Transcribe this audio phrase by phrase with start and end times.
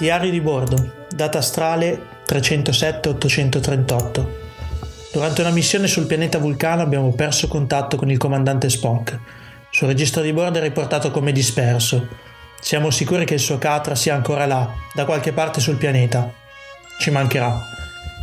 [0.00, 4.26] Diario di bordo, data astrale 307-838.
[5.12, 9.18] Durante una missione sul pianeta Vulcano abbiamo perso contatto con il comandante Spock.
[9.68, 12.08] Sul registro di bordo è riportato come disperso.
[12.58, 16.32] Siamo sicuri che il suo Catra sia ancora là, da qualche parte sul pianeta.
[16.98, 17.60] Ci mancherà.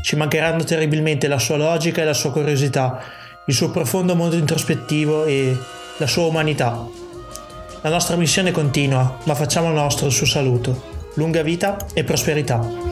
[0.01, 3.03] Ci mancheranno terribilmente la sua logica e la sua curiosità,
[3.45, 5.55] il suo profondo mondo introspettivo e
[5.97, 6.87] la sua umanità.
[7.81, 12.86] La nostra missione continua, ma facciamo nostro il suo saluto lunga vita e prosperità.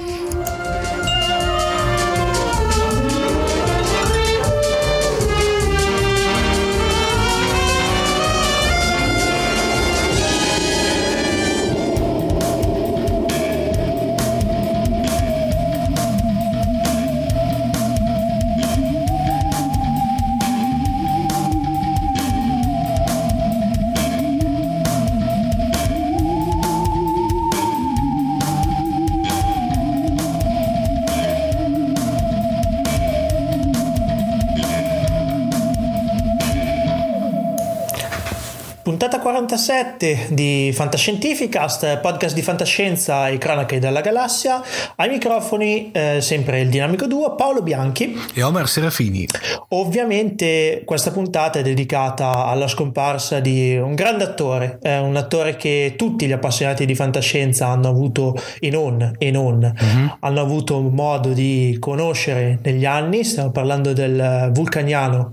[39.56, 44.62] Puntata 47 di Fantascientificast, podcast di fantascienza e cronache della galassia.
[44.98, 49.26] Ai microfoni eh, sempre il dinamico duo Paolo Bianchi e Omar Serafini.
[49.70, 55.94] Ovviamente questa puntata è dedicata alla scomparsa di un grande attore, eh, un attore che
[55.98, 60.18] tutti gli appassionati di fantascienza hanno avuto in on e non, uh-huh.
[60.20, 63.24] hanno avuto modo di conoscere negli anni.
[63.24, 65.32] Stiamo parlando del vulcaniano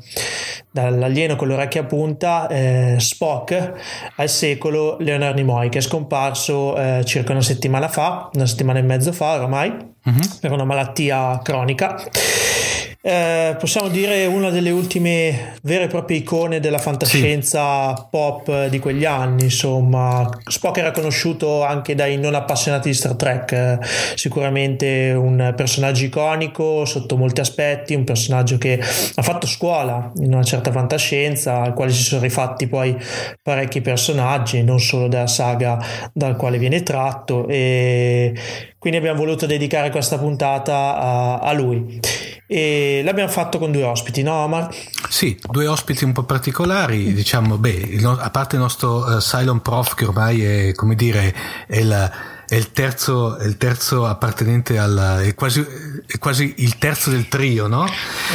[0.73, 3.73] dall'alieno con le orecchie a punta, eh, Spock,
[4.17, 8.83] al secolo Leonard Nimoy, che è scomparso eh, circa una settimana fa, una settimana e
[8.83, 10.39] mezzo fa oramai, uh-huh.
[10.41, 12.03] per una malattia cronica
[13.05, 18.03] eh, possiamo dire una delle ultime vere e proprie icone della fantascienza sì.
[18.09, 19.45] pop di quegli anni.
[19.45, 23.53] Insomma, Spock era conosciuto anche dai non appassionati di Star Trek.
[23.53, 23.79] Eh,
[24.15, 30.45] sicuramente un personaggio iconico sotto molti aspetti, un personaggio che ha fatto scuola in una
[30.45, 32.97] certa fantascienza, al quale si sono rifatti poi
[33.43, 35.77] parecchi personaggi, non solo della saga
[36.13, 37.49] dal quale viene tratto.
[37.49, 38.33] E
[38.79, 42.01] quindi abbiamo voluto dedicare questa puntata a, a lui
[42.53, 44.69] e l'abbiamo fatto con due ospiti, no Omar?
[45.09, 49.95] Sì, due ospiti un po' particolari, diciamo, beh, a parte il nostro uh, Cylon Prof
[49.95, 51.35] che ormai è, come dire,
[51.67, 52.13] è, la,
[52.47, 55.65] è, il, terzo, è il terzo appartenente al, è quasi,
[56.07, 57.87] è quasi il terzo del trio, no?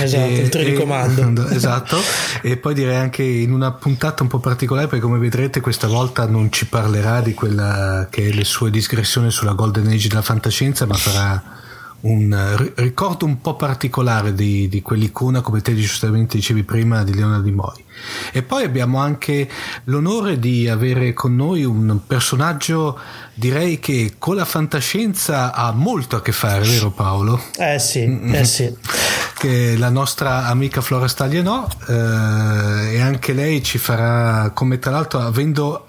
[0.02, 1.46] Esatto, e, il trio di comando.
[1.54, 1.98] Esatto,
[2.42, 6.26] e poi direi anche in una puntata un po' particolare perché come vedrete questa volta
[6.26, 10.88] non ci parlerà di quella che è le sue digressioni sulla Golden Age della fantascienza,
[10.88, 11.66] ma farà
[12.02, 17.44] un ricordo un po' particolare di, di quell'icona, come te giustamente dicevi prima, di Leonardo
[17.44, 17.84] Di Mori.
[18.32, 19.50] E poi abbiamo anche
[19.86, 23.00] l'onore di avere con noi un personaggio,
[23.34, 27.42] direi che con la fantascienza ha molto a che fare, vero Paolo?
[27.58, 28.76] Eh sì, eh sì.
[29.38, 35.20] Che la nostra amica Flora Staglianò, eh, e anche lei ci farà, come tra l'altro
[35.20, 35.86] avendo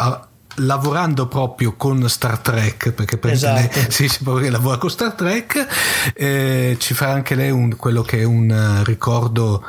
[0.59, 3.79] lavorando proprio con Star Trek, perché per esatto.
[3.99, 5.67] lei proprio che lavora con Star Trek,
[6.15, 9.63] eh, ci fa anche lei un, quello che è un uh, ricordo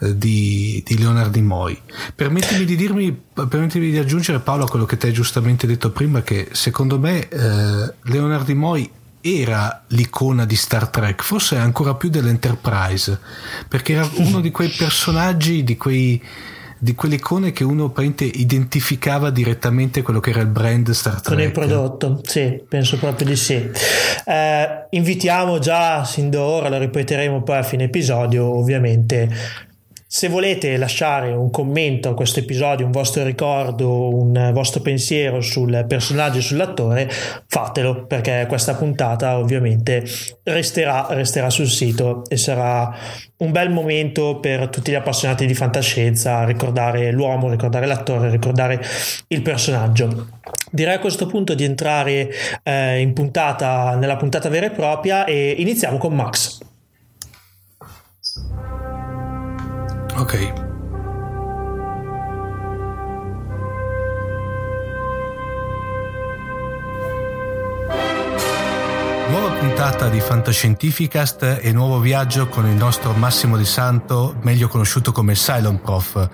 [0.00, 1.80] eh, di, di Leonard Nimoy.
[2.14, 6.22] Permettimi di dirmi, permettimi di aggiungere Paolo a quello che ti hai giustamente detto prima,
[6.22, 13.18] che secondo me eh, Leonard Nimoy era l'icona di Star Trek, forse ancora più dell'Enterprise,
[13.66, 16.22] perché era uno di quei personaggi, di quei
[16.78, 21.36] di quelle icone che uno identificava direttamente quello che era il brand Star Trek.
[21.36, 23.70] Con il prodotto, sì, penso proprio di sì.
[24.24, 29.66] Eh, invitiamo già sin d'ora, lo ripeteremo poi a fine episodio, ovviamente
[30.10, 35.84] se volete lasciare un commento a questo episodio, un vostro ricordo, un vostro pensiero sul
[35.86, 37.10] personaggio e sull'attore,
[37.46, 40.02] fatelo perché questa puntata ovviamente
[40.44, 42.90] resterà, resterà sul sito e sarà
[43.36, 48.82] un bel momento per tutti gli appassionati di fantascienza ricordare l'uomo, ricordare l'attore, ricordare
[49.26, 50.28] il personaggio.
[50.70, 52.30] Direi a questo punto di entrare
[52.62, 56.60] eh, in puntata, nella puntata vera e propria e iniziamo con Max.
[60.18, 60.52] Ok.
[69.28, 75.12] Nuova puntata di Fantascientificast e nuovo viaggio con il nostro Massimo Di Santo, meglio conosciuto
[75.12, 76.28] come Cylon Prof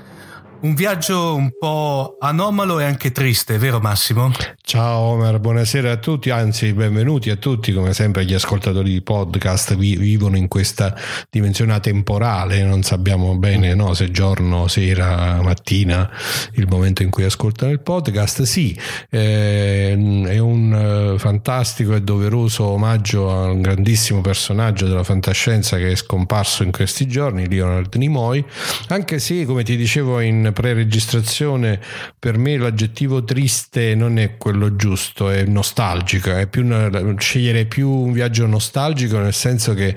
[0.65, 4.33] Un viaggio un po' anomalo e anche triste, vero Massimo?
[4.63, 9.77] Ciao Omar, buonasera a tutti, anzi benvenuti a tutti, come sempre gli ascoltatori di podcast
[9.77, 10.97] vi- vivono in questa
[11.29, 16.11] dimensione atemporale, non sappiamo bene no, se giorno, sera, mattina,
[16.53, 18.45] il momento in cui ascoltano il podcast.
[18.45, 18.75] Sì,
[19.11, 25.91] eh, è un eh, fantastico e doveroso omaggio a un grandissimo personaggio della fantascienza che
[25.91, 28.43] è scomparso in questi giorni, Leonard Nimoy,
[28.89, 31.79] anche se come ti dicevo in pre-registrazione,
[32.19, 37.91] per me l'aggettivo triste non è quello giusto, è nostalgico, è più una, scegliere più
[37.91, 39.95] un viaggio nostalgico nel senso che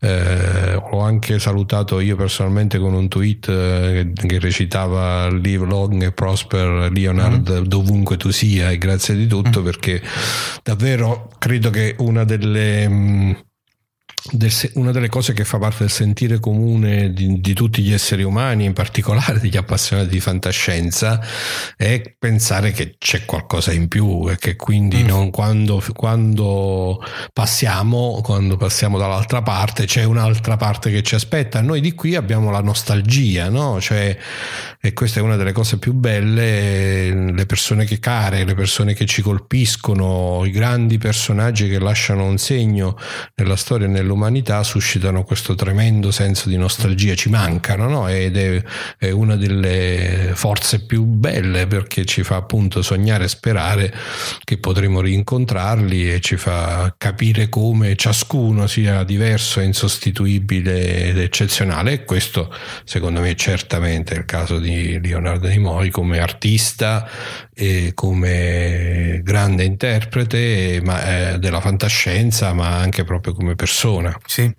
[0.00, 6.12] eh, ho anche salutato io personalmente con un tweet eh, che recitava Live long e
[6.12, 7.64] prosper Leonard mm.
[7.64, 9.64] dovunque tu sia e grazie di tutto mm.
[9.64, 10.02] perché
[10.64, 12.88] davvero credo che una delle...
[12.88, 13.36] Mh,
[14.32, 18.22] del, una delle cose che fa parte del sentire comune di, di, tutti gli esseri
[18.22, 21.20] umani, in particolare degli appassionati di fantascienza,
[21.76, 25.06] è pensare che c'è qualcosa in più e che quindi mm.
[25.06, 27.02] non, quando, quando,
[27.32, 31.60] passiamo, quando passiamo dall'altra parte c'è un'altra parte che ci aspetta.
[31.60, 33.80] Noi di qui abbiamo la nostalgia, no?
[33.80, 34.16] Cioè,
[34.80, 39.06] e questa è una delle cose più belle, le persone che care, le persone che
[39.06, 42.96] ci colpiscono, i grandi personaggi che lasciano un segno
[43.34, 48.08] nella storia e nell'umanità dell'umanità suscitano questo tremendo senso di nostalgia, ci mancano no?
[48.08, 48.62] ed è,
[48.98, 53.94] è, una delle forze più belle perché ci fa appunto sognare e sperare
[54.42, 62.04] che potremo rincontrarli e ci fa capire come ciascuno sia diverso, insostituibile ed eccezionale e
[62.04, 62.52] questo
[62.84, 67.08] secondo me è certamente il caso di Leonardo Nimoy come artista
[67.54, 74.18] e come grande interprete ma, eh, della fantascienza ma anche proprio come persona persona.
[74.26, 74.54] Sì.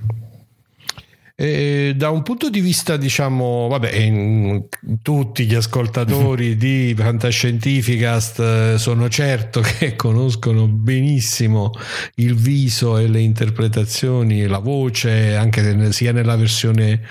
[1.41, 4.61] E da un punto di vista, diciamo, vabbè,
[5.01, 11.71] tutti gli ascoltatori di Fantascientificast eh, sono certo che conoscono benissimo
[12.15, 17.03] il viso e le interpretazioni, la voce, anche sia nella versione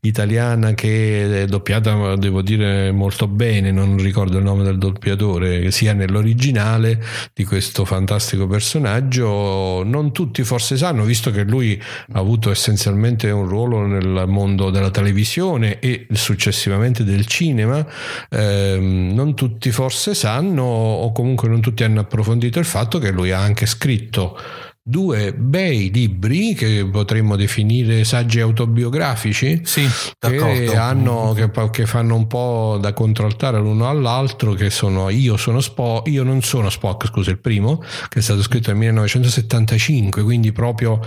[0.00, 5.92] italiana che è doppiata, devo dire, molto bene, non ricordo il nome del doppiatore, sia
[5.92, 9.82] nell'originale di questo fantastico personaggio.
[9.84, 11.78] Non tutti forse sanno, visto che lui
[12.12, 17.86] ha avuto essenzialmente un ruolo ruolo nel mondo della televisione e successivamente del cinema,
[18.30, 23.32] ehm, non tutti forse sanno o comunque non tutti hanno approfondito il fatto che lui
[23.32, 24.38] ha anche scritto
[24.88, 29.84] due bei libri che potremmo definire saggi autobiografici sì,
[30.16, 35.58] che, hanno, che, che, fanno un po' da contraltare l'uno all'altro che sono Io sono
[35.58, 40.52] Spock io non sono Spock scusa il primo che è stato scritto nel 1975 quindi
[40.52, 41.00] proprio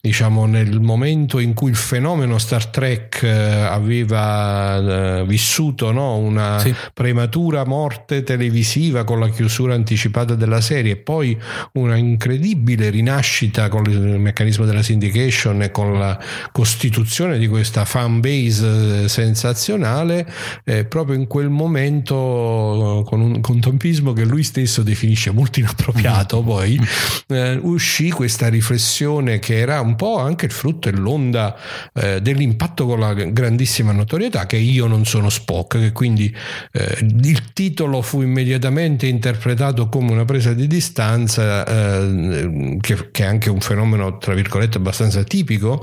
[0.00, 6.16] diciamo nel momento in cui il fenomeno Star Trek eh, aveva eh, vissuto no?
[6.16, 6.74] una sì.
[6.94, 11.38] prematura morte televisiva con la chiusura anticipata della serie e poi
[11.72, 16.16] una incredibile rinascita nascita con il meccanismo della syndication e con la
[16.52, 20.24] costituzione di questa fan base eh, sensazionale,
[20.64, 26.40] eh, proprio in quel momento con un con tempismo che lui stesso definisce molto inappropriato,
[26.42, 26.80] poi
[27.26, 31.56] eh, uscì questa riflessione che era un po' anche il frutto e l'onda
[31.94, 36.32] eh, dell'impatto con la grandissima notorietà che io non sono Spock, che quindi
[36.72, 43.26] eh, il titolo fu immediatamente interpretato come una presa di distanza eh, che, che è
[43.26, 45.82] anche un fenomeno, tra virgolette, abbastanza tipico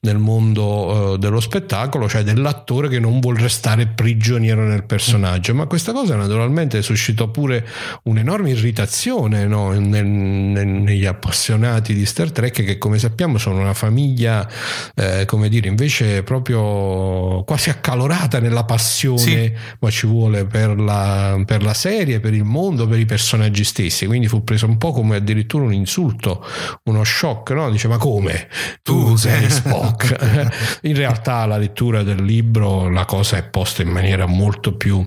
[0.00, 0.64] nel mondo
[1.12, 5.54] uh, dello spettacolo, cioè dell'attore che non vuole restare prigioniero nel personaggio.
[5.54, 7.64] Ma questa cosa naturalmente suscitò pure
[8.02, 9.70] un'enorme irritazione no?
[9.70, 14.48] nel, nel, negli appassionati di Star Trek, che come sappiamo sono una famiglia,
[14.96, 19.52] eh, come dire, invece proprio quasi accalorata nella passione, sì.
[19.78, 24.04] ma ci vuole per la, per la serie, per il mondo, per i personaggi stessi.
[24.06, 26.44] Quindi fu preso un po' come addirittura un insulto
[26.84, 27.70] uno shock, no?
[27.70, 28.48] Dice ma come?
[28.82, 30.80] Tu sei Spock.
[30.82, 35.06] in realtà la lettura del libro la cosa è posta in maniera molto più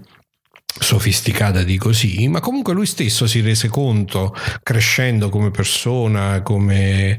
[0.77, 7.17] sofisticata di così, ma comunque lui stesso si rese conto, crescendo come persona, come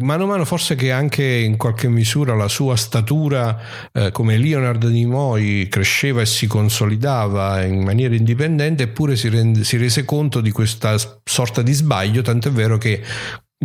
[0.00, 3.58] mano a mano forse che anche in qualche misura la sua statura
[3.92, 9.78] eh, come Leonard Nimoy cresceva e si consolidava in maniera indipendente, eppure si, rende, si
[9.78, 13.02] rese conto di questa sorta di sbaglio, tant'è vero che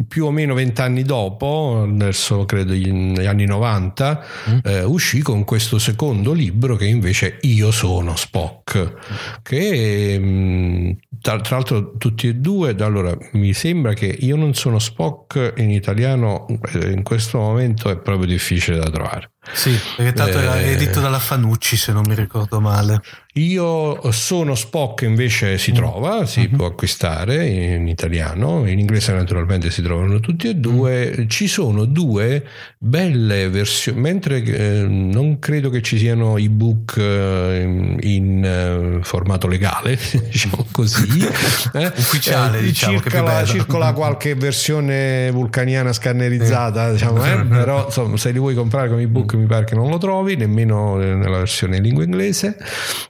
[0.06, 4.58] più o meno vent'anni dopo, verso credo negli anni 90, mm.
[4.63, 8.94] eh, uscì con questo secondo libro che invece Io sono Spock,
[9.42, 14.80] che mm, tra, tra, l'altro tutti e due, allora mi sembra che Io non sono
[14.80, 19.32] Spock in italiano eh, in questo momento è proprio difficile da trovare.
[19.54, 23.01] Sì, perché tanto eh, era edito dalla Fanucci se non mi ricordo male.
[23.38, 25.75] Io sono Spock invece si mm.
[25.75, 26.56] trova, si mm-hmm.
[26.56, 31.16] può acquistare in italiano, in inglese naturalmente si trovano tutti e due.
[31.20, 31.27] Mm.
[31.27, 32.44] Ci sono due
[32.80, 40.00] belle versioni, mentre eh, non credo che ci siano ebook eh, in, eh, formato legale,
[40.30, 41.06] diciamo così.
[41.74, 48.39] Eh, Ufficiale, diciamo circola, circola qualche versione vulcaniana scannerizzata, diciamo, eh, però insomma, se li
[48.39, 52.03] vuoi comprare come ebook mi pare che non lo trovi, nemmeno nella versione in lingua
[52.03, 52.58] inglese.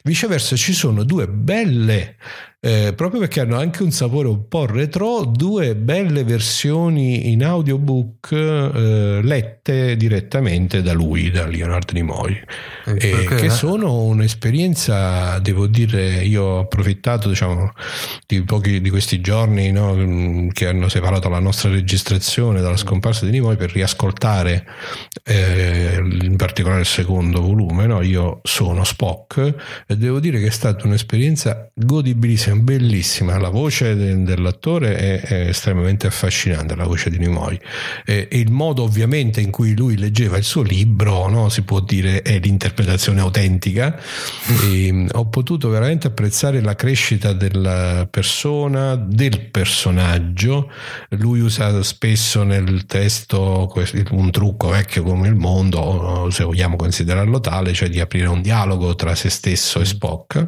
[0.04, 2.16] Viceversa ci sono due belle
[2.60, 8.32] eh, proprio perché hanno anche un sapore un po' retro, due belle versioni in audiobook
[8.32, 12.42] eh, lette direttamente da lui, da Leonardo Nimoy,
[12.86, 17.74] eh, che sono un'esperienza, devo dire, io ho approfittato diciamo,
[18.26, 23.32] di pochi di questi giorni no, che hanno separato la nostra registrazione dalla scomparsa di
[23.32, 24.66] Nimoy per riascoltare
[25.24, 28.02] eh, in particolare il secondo volume, no?
[28.02, 29.54] io sono Spock
[29.86, 35.48] e devo dire che è stata un'esperienza godibilissima bellissima, la voce de- dell'attore è, è,
[35.48, 37.60] estremamente affascinante, la voce di Nimoy.
[38.06, 41.80] E, e, il modo ovviamente in cui lui leggeva il suo libro, no, si può
[41.80, 44.00] dire, è l'interpretazione autentica.
[44.64, 50.72] E, mm, ho potuto veramente apprezzare la crescita della persona, del personaggio.
[51.10, 53.72] Lui usa spesso nel testo
[54.12, 58.96] un trucco vecchio come il mondo, se vogliamo considerarlo tale, cioè di aprire un dialogo
[58.96, 60.48] tra se stesso e Spock.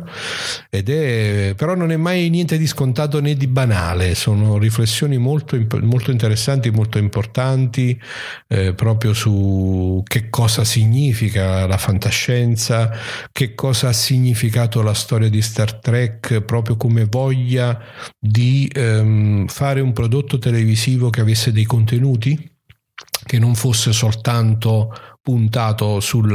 [0.70, 5.58] Ed è, però non è mai niente di scontato né di banale, sono riflessioni molto,
[5.82, 8.00] molto interessanti, molto importanti
[8.48, 12.92] eh, proprio su che cosa significa la fantascienza,
[13.32, 17.80] che cosa ha significato la storia di Star Trek proprio come voglia
[18.20, 22.58] di ehm, fare un prodotto televisivo che avesse dei contenuti
[23.26, 26.32] che non fosse soltanto puntato sul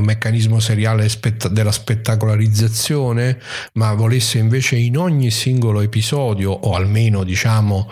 [0.00, 1.08] meccanismo seriale
[1.50, 3.38] della spettacolarizzazione,
[3.74, 7.88] ma volesse invece in ogni singolo episodio, o almeno diciamo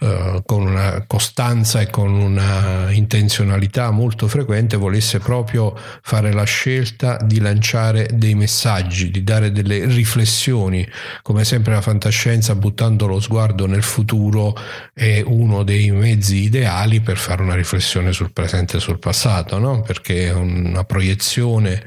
[0.00, 7.16] eh, con una costanza e con una intenzionalità molto frequente, volesse proprio fare la scelta
[7.22, 10.86] di lanciare dei messaggi, di dare delle riflessioni.
[11.22, 14.54] Come sempre la fantascienza, buttando lo sguardo nel futuro,
[14.92, 19.83] è uno dei mezzi ideali per fare una riflessione sul presente e sul passato, no?
[19.84, 21.82] Perché è una proiezione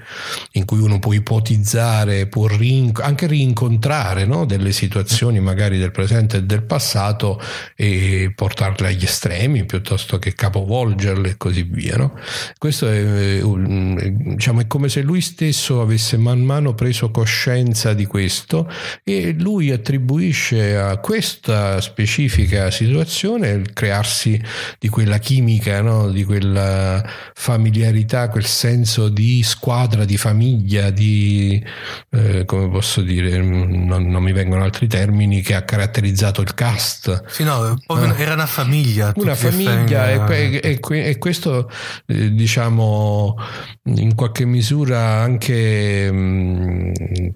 [0.54, 4.46] in cui uno può ipotizzare, può rin- anche rincontrare no?
[4.46, 7.42] delle situazioni magari del presente e del passato
[7.76, 11.98] e portarle agli estremi piuttosto che capovolgerle e così via.
[11.98, 12.14] No?
[12.58, 18.72] Questo è, diciamo, è come se lui stesso avesse man mano preso coscienza di questo
[19.04, 24.42] e lui attribuisce a questa specifica situazione il crearsi
[24.80, 26.10] di quella chimica, no?
[26.12, 31.64] di quella familiarità familiarità, quel senso di squadra, di famiglia, di
[32.12, 37.24] eh, come posso dire, non, non, mi vengono altri termini, che ha caratterizzato il cast.
[37.28, 38.22] Sì, no, eh.
[38.22, 39.14] era una famiglia.
[39.16, 41.70] Una famiglia, e, e, e, questo
[42.08, 43.36] eh, diciamo
[43.84, 46.92] in qualche misura anche mh, mm,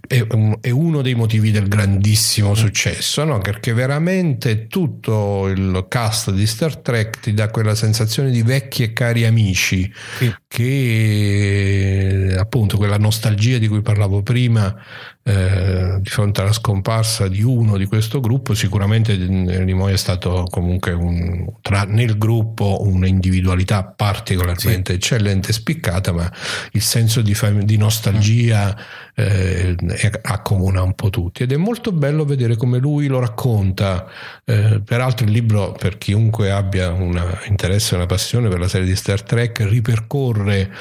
[0.07, 0.27] è,
[0.61, 3.39] è, uno dei motivi del grandissimo successo, no?
[3.39, 8.93] perché veramente tutto il cast di Star Trek ti dà quella sensazione di vecchi e
[8.93, 14.75] cari amici sì che appunto quella nostalgia di cui parlavo prima
[15.23, 20.93] eh, di fronte alla scomparsa di uno di questo gruppo sicuramente Nimoy è stato comunque
[20.93, 24.97] un, tra, nel gruppo un'individualità particolarmente sì.
[24.97, 26.31] eccellente e spiccata ma
[26.71, 28.75] il senso di, fam- di nostalgia
[29.13, 29.75] eh,
[30.23, 34.07] accomuna un po' tutti ed è molto bello vedere come lui lo racconta
[34.43, 38.87] eh, peraltro il libro per chiunque abbia un interesse e una passione per la serie
[38.87, 40.71] di Star Trek ripercorre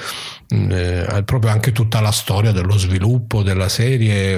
[0.49, 4.30] eh, proprio anche tutta la storia dello sviluppo della serie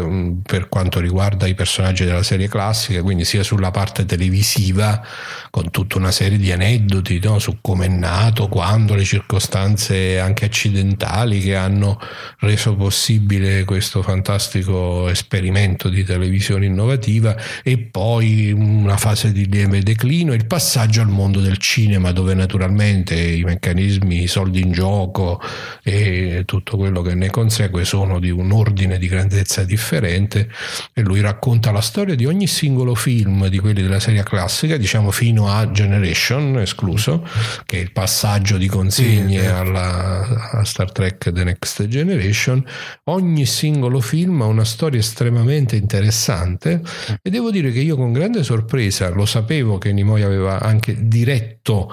[0.42, 5.04] per quanto riguarda i personaggi della serie classica, quindi sia sulla parte televisiva
[5.50, 7.38] con tutta una serie di aneddoti no?
[7.38, 11.98] su come è nato, quando, le circostanze anche accidentali che hanno
[12.38, 20.32] reso possibile questo fantastico esperimento di televisione innovativa e poi una fase di lieve declino,
[20.32, 25.40] il passaggio al mondo del cinema dove naturalmente i meccanismi, i soldi in gioco
[25.82, 30.48] e tutto quello che ne consegue sono di un ordine di grandezza differente differente
[30.94, 35.10] e lui racconta la storia di ogni singolo film di quelli della serie classica, diciamo
[35.10, 37.26] fino a Generation escluso,
[37.66, 42.64] che è il passaggio di consegne sì, alla, a Star Trek The Next Generation.
[43.04, 46.80] Ogni singolo film ha una storia estremamente interessante
[47.20, 51.92] e devo dire che io con grande sorpresa lo sapevo che Nimoy aveva anche diretto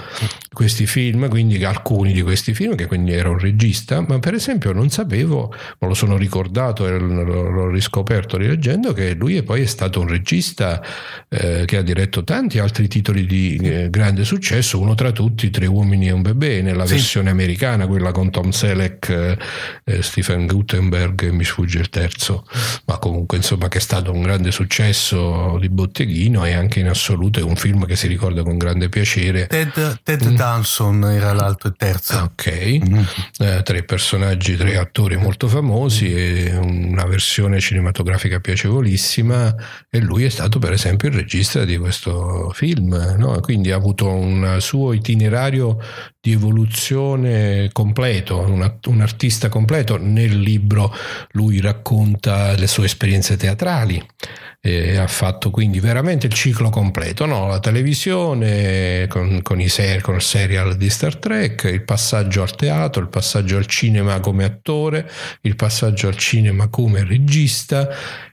[0.53, 4.73] questi film, quindi alcuni di questi film, che quindi era un regista, ma per esempio
[4.73, 10.01] non sapevo, me lo sono ricordato e l'ho riscoperto rileggendo, che lui poi è stato
[10.01, 10.81] un regista
[11.29, 15.65] eh, che ha diretto tanti altri titoli di eh, grande successo, uno tra tutti Tre
[15.65, 16.93] uomini e un bebè, nella sì.
[16.93, 19.37] versione americana, quella con Tom Selleck, eh,
[19.83, 22.45] eh Stephen Gutenberg, mi sfugge il terzo,
[22.85, 27.39] ma comunque insomma che è stato un grande successo di botteghino e anche in assoluto
[27.39, 29.47] è un film che si ricorda con grande piacere.
[29.47, 30.35] Ted, Ted mm.
[30.35, 32.17] Danson era l'altro e terzo.
[32.17, 32.99] Ok, mm.
[33.39, 39.55] eh, tre personaggi, tre attori molto famosi e una versione cinematografica piacevolissima
[39.89, 43.39] e lui è stato per esempio il regista di questo film, no?
[43.41, 45.77] quindi ha avuto un suo itinerario
[46.19, 49.97] di evoluzione completo, un, un artista completo.
[49.97, 50.93] Nel libro
[51.31, 54.03] lui racconta le sue esperienze teatrali
[54.61, 57.47] ha fatto quindi veramente il ciclo completo, no?
[57.47, 62.53] la televisione con, con, i ser- con il serial di Star Trek, il passaggio al
[62.55, 65.09] teatro, il passaggio al cinema come attore,
[65.41, 67.58] il passaggio al cinema come regista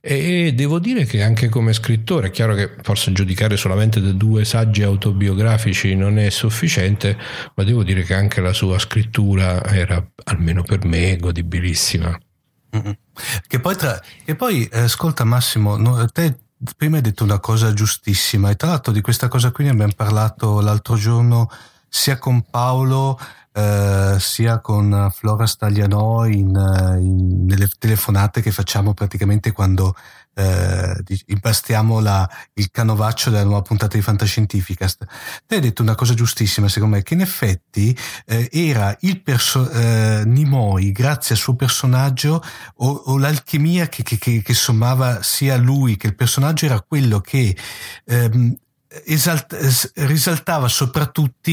[0.01, 4.45] e devo dire che anche come scrittore, è chiaro che forse giudicare solamente da due
[4.45, 7.17] saggi autobiografici non è sufficiente,
[7.55, 12.19] ma devo dire che anche la sua scrittura era, almeno per me, godibilissima.
[13.47, 16.37] Che poi, tra, che poi eh, ascolta Massimo, no, te
[16.77, 19.93] prima hai detto una cosa giustissima e tra l'altro di questa cosa qui ne abbiamo
[19.95, 21.51] parlato l'altro giorno
[21.89, 23.19] sia con Paolo
[23.57, 26.51] eh, sia con Flora Staglianò in,
[27.01, 29.95] in, nelle telefonate che facciamo praticamente quando
[30.35, 35.07] eh, impastiamo la, il canovaccio della nuova puntata di Fantascientificast.
[35.47, 37.97] Te hai detto una cosa giustissima, secondo me, che in effetti
[38.27, 42.43] eh, era il perso- eh, Nimoy, grazie al suo personaggio,
[42.77, 47.21] o, o l'alchimia che, che, che, che, sommava sia lui che il personaggio, era quello
[47.21, 47.57] che
[48.05, 48.55] ehm,
[49.07, 51.51] esalt- risaltava soprattutto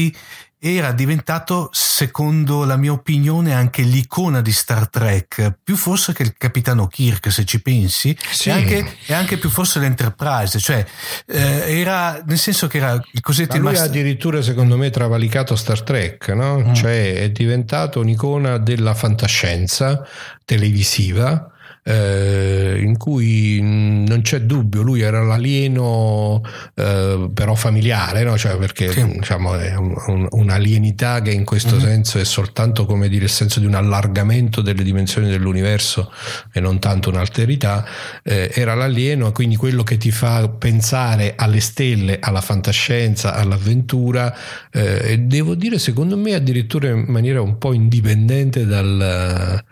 [0.66, 6.34] era diventato, secondo la mia opinione, anche l'icona di Star Trek, più forse che il
[6.38, 8.48] capitano Kirk, se ci pensi, sì.
[8.48, 10.82] e, anche, e, anche, più forse l'Enterprise, cioè
[11.26, 13.60] eh, era nel senso che era il cosiddetto...
[13.60, 16.60] Ma lui ha addirittura, secondo me, travalicato Star Trek, no?
[16.60, 16.72] Mm.
[16.72, 20.02] Cioè è diventato un'icona della fantascienza
[20.46, 21.53] televisiva
[21.86, 26.42] eh, in cui non c'è dubbio, lui era l'alieno
[26.74, 28.38] eh, però familiare, no?
[28.38, 29.06] cioè perché sì.
[29.06, 31.84] diciamo, è un, un, un'alienità che in questo mm-hmm.
[31.84, 36.10] senso è soltanto come dire il senso di un allargamento delle dimensioni dell'universo
[36.52, 37.84] e non tanto un'alterità,
[38.22, 44.34] eh, era l'alieno, quindi quello che ti fa pensare alle stelle, alla fantascienza, all'avventura
[44.72, 49.62] eh, e devo dire secondo me addirittura in maniera un po' indipendente dal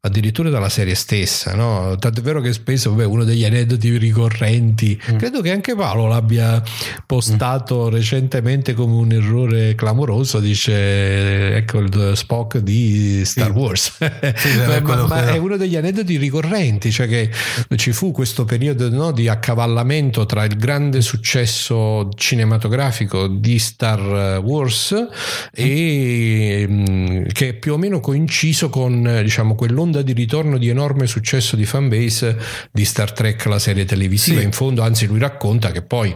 [0.00, 1.96] addirittura dalla serie stessa, no?
[1.98, 5.16] Tant'è vero che spesso beh, uno degli aneddoti ricorrenti, mm.
[5.16, 6.62] credo che anche Paolo l'abbia
[7.04, 7.92] postato mm.
[7.94, 13.58] recentemente come un errore clamoroso, dice ecco il Spock di Star sì.
[13.58, 13.96] Wars.
[14.36, 17.30] Sì, ma, ma, ma è uno degli aneddoti ricorrenti, cioè che
[17.74, 24.94] ci fu questo periodo no, di accavallamento tra il grande successo cinematografico di Star Wars
[25.52, 31.06] e mm, che più o meno coinciso con diciamo quell'onda un'onda di ritorno di enorme
[31.06, 32.38] successo di fanbase
[32.70, 34.40] di Star Trek, la serie televisiva.
[34.40, 34.44] Sì.
[34.44, 36.14] In fondo, anzi, lui racconta che poi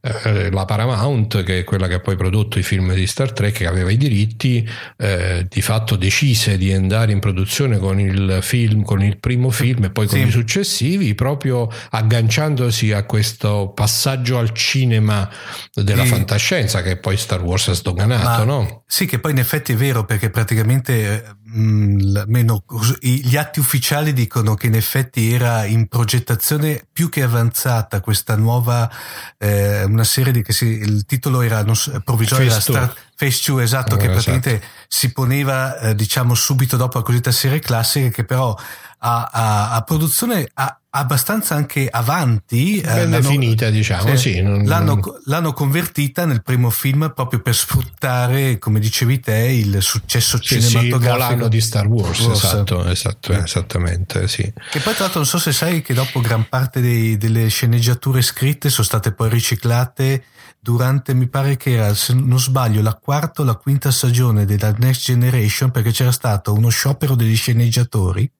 [0.00, 3.52] eh, la Paramount, che è quella che ha poi prodotto i film di Star Trek,
[3.54, 8.82] che aveva i diritti, eh, di fatto decise di andare in produzione con il film,
[8.84, 10.26] con il primo film e poi con sì.
[10.26, 15.28] i successivi, proprio agganciandosi a quesro passaggio al cinema
[15.74, 16.10] della sì.
[16.10, 18.84] fantascienza che poi Star Wars ha sdoganato, Ma, no?
[18.86, 22.64] Sì, che poi in effetti è vero perché praticamente mh, mm, almeno
[23.00, 28.90] gli atti ufficiali dicono che in effetti era in progettazione più che avanzata questa nuova
[29.38, 31.74] eh, una serie di che si, il titolo era non,
[32.04, 34.72] provvisorio era Star, Phase 2 esatto eh, che praticamente esatto.
[34.88, 38.56] si poneva eh, diciamo subito dopo la cosiddetta serie classica che però
[38.98, 42.80] a, a, a produzione a, abbastanza anche avanti.
[42.80, 45.20] Eh, ben definita, diciamo, sì, sì non, l'hanno, non...
[45.24, 51.44] l'hanno, convertita nel primo film proprio per sfruttare, come dicevi te, il successo sì, cinematografico
[51.44, 52.20] sì, di Star Wars.
[52.20, 52.44] Wars.
[52.44, 53.42] Esatto, esatto, eh.
[53.42, 54.42] esattamente, sì.
[54.42, 58.22] Che poi tra l'altro non so se sai che dopo gran parte dei, delle sceneggiature
[58.22, 60.24] scritte sono state poi riciclate
[60.60, 64.74] durante, mi pare che era, se non sbaglio, la quarta o la quinta stagione della
[64.76, 68.30] Next Generation perché c'era stato uno sciopero degli sceneggiatori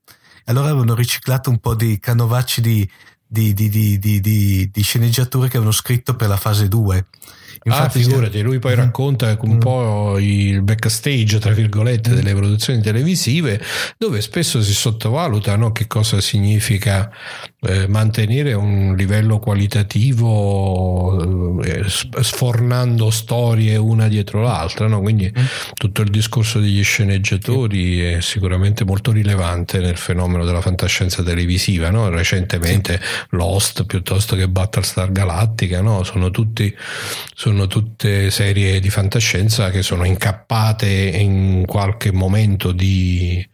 [0.49, 2.91] allora avevano riciclato un po' di canovacci di,
[3.27, 7.07] di, di, di sceneggiature che avevano scritto per la fase 2
[7.65, 8.77] Infatti, ah, figurati, lui poi mm.
[8.77, 9.59] racconta un mm.
[9.59, 13.61] po' il backstage, tra virgolette, delle produzioni televisive,
[13.97, 17.11] dove spesso si sottovaluta no, che cosa significa
[17.61, 21.21] eh, mantenere un livello qualitativo
[21.63, 24.87] eh, sfornando storie una dietro l'altra.
[24.87, 25.01] No?
[25.01, 25.45] Quindi mm.
[25.75, 31.91] tutto il discorso degli sceneggiatori è sicuramente molto rilevante nel fenomeno della fantascienza televisiva.
[31.91, 32.09] No?
[32.09, 36.75] Recentemente Lost piuttosto che Battlestar Galactica sono tutti
[37.35, 43.47] sono tutte serie di fantascienza che sono incappate in qualche momento di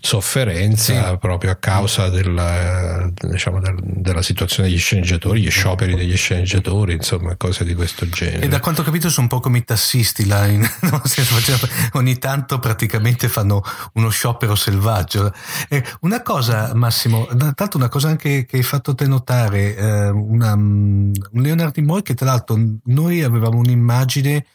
[0.00, 1.16] sofferenza sì.
[1.18, 7.64] proprio a causa della, diciamo, della situazione degli sceneggiatori, gli scioperi degli sceneggiatori, insomma, cose
[7.64, 8.44] di questo genere.
[8.44, 10.64] E da quanto ho capito sono un po' come i tassisti là, in,
[11.92, 13.62] ogni tanto praticamente fanno
[13.94, 15.32] uno sciopero selvaggio.
[15.68, 20.08] Eh, una cosa, Massimo, tra l'altro una cosa anche che hai fatto te notare, eh,
[20.08, 24.46] una, un Leonard Nimoy che tra l'altro noi avevamo un'immagine,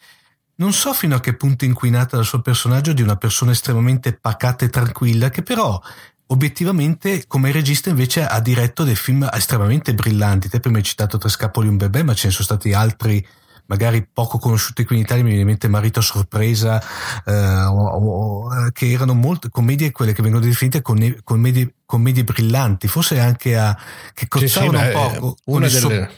[0.56, 4.66] non so fino a che punto inquinata dal suo personaggio, di una persona estremamente pacata
[4.66, 5.80] e tranquilla, che però
[6.28, 10.50] obiettivamente come regista invece ha diretto dei film estremamente brillanti.
[10.50, 13.26] Te prima hai citato Tre scapoli un bebè, ma ce ne sono stati altri
[13.68, 16.82] magari poco conosciuti qui in Italia, mi viene in mente Marito a sorpresa,
[17.26, 22.88] eh, o, o, eh, che erano molte commedie, quelle che vengono definite commedie, commedie brillanti,
[22.88, 23.78] forse anche a,
[24.14, 26.12] che cozzavano sì, sì, un po' con il delle...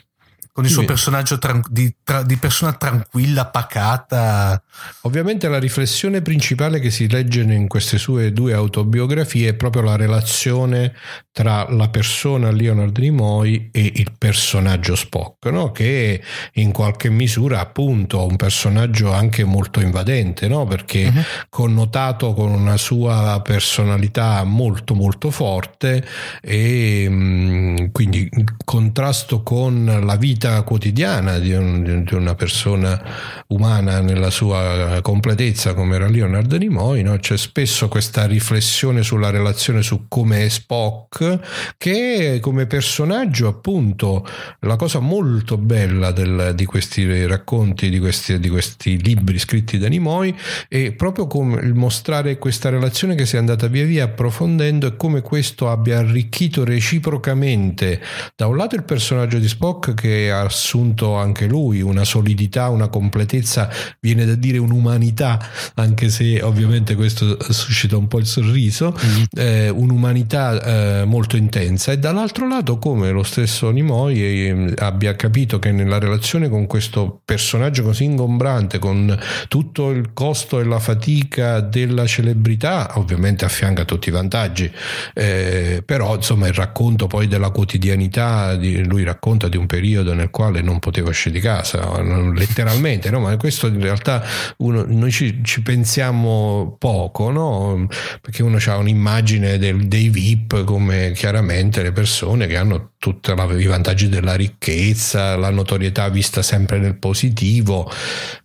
[0.60, 4.62] con il suo personaggio tran- di, tra- di, persona tranquilla, pacata.
[5.04, 9.96] Ovviamente la riflessione principale che si legge in queste sue due autobiografie è proprio la
[9.96, 10.94] relazione
[11.32, 15.72] tra la persona Leonard Nimoy e il personaggio Spock, no?
[15.72, 16.22] che
[16.54, 20.66] in qualche misura appunto un personaggio anche molto invadente, no?
[20.66, 21.22] perché uh-huh.
[21.48, 26.06] connotato con una sua personalità molto molto forte
[26.42, 32.36] e mh, mm, quindi in contrasto con la vita vita quotidiana di, un, di, una
[32.36, 33.02] persona
[33.48, 37.18] umana nella sua completezza come era Leonard Nimoy, no?
[37.18, 44.26] c'è spesso questa riflessione sulla relazione su come è Spock, che come personaggio appunto
[44.62, 49.88] la cosa molto bella del, di questi racconti, di questi, di questi libri scritti da
[49.88, 50.36] Nimoy,
[50.68, 54.96] è proprio come il mostrare questa relazione che si è andata via via approfondendo e
[54.96, 58.02] come questo abbia arricchito reciprocamente
[58.36, 62.88] da un lato il personaggio di Spock che ha assunto anche lui una solidità, una
[62.88, 65.40] completezza, viene da dire un'umanità,
[65.76, 69.24] anche se ovviamente questo suscita un po' il sorriso, mm-hmm.
[69.36, 75.60] eh, un'umanità eh, molto intensa e dall'altro lato come lo stesso Nimoy eh, abbia capito
[75.60, 81.60] che nella relazione con questo personaggio così ingombrante, con tutto il costo e la fatica
[81.60, 84.72] della celebrità, ovviamente affianca tutti i vantaggi,
[85.14, 90.30] eh, però insomma il racconto poi della quotidianità, di, lui racconta di un periodo nel
[90.30, 93.20] quale non poteva uscire di casa, letteralmente, no?
[93.20, 94.24] ma questo in realtà
[94.58, 97.88] uno, noi ci, ci, pensiamo poco, no?
[98.22, 103.66] perché uno ha un'immagine del, dei VIP come chiaramente le persone che hanno tutti i
[103.66, 107.90] vantaggi della ricchezza, la notorietà vista sempre nel positivo,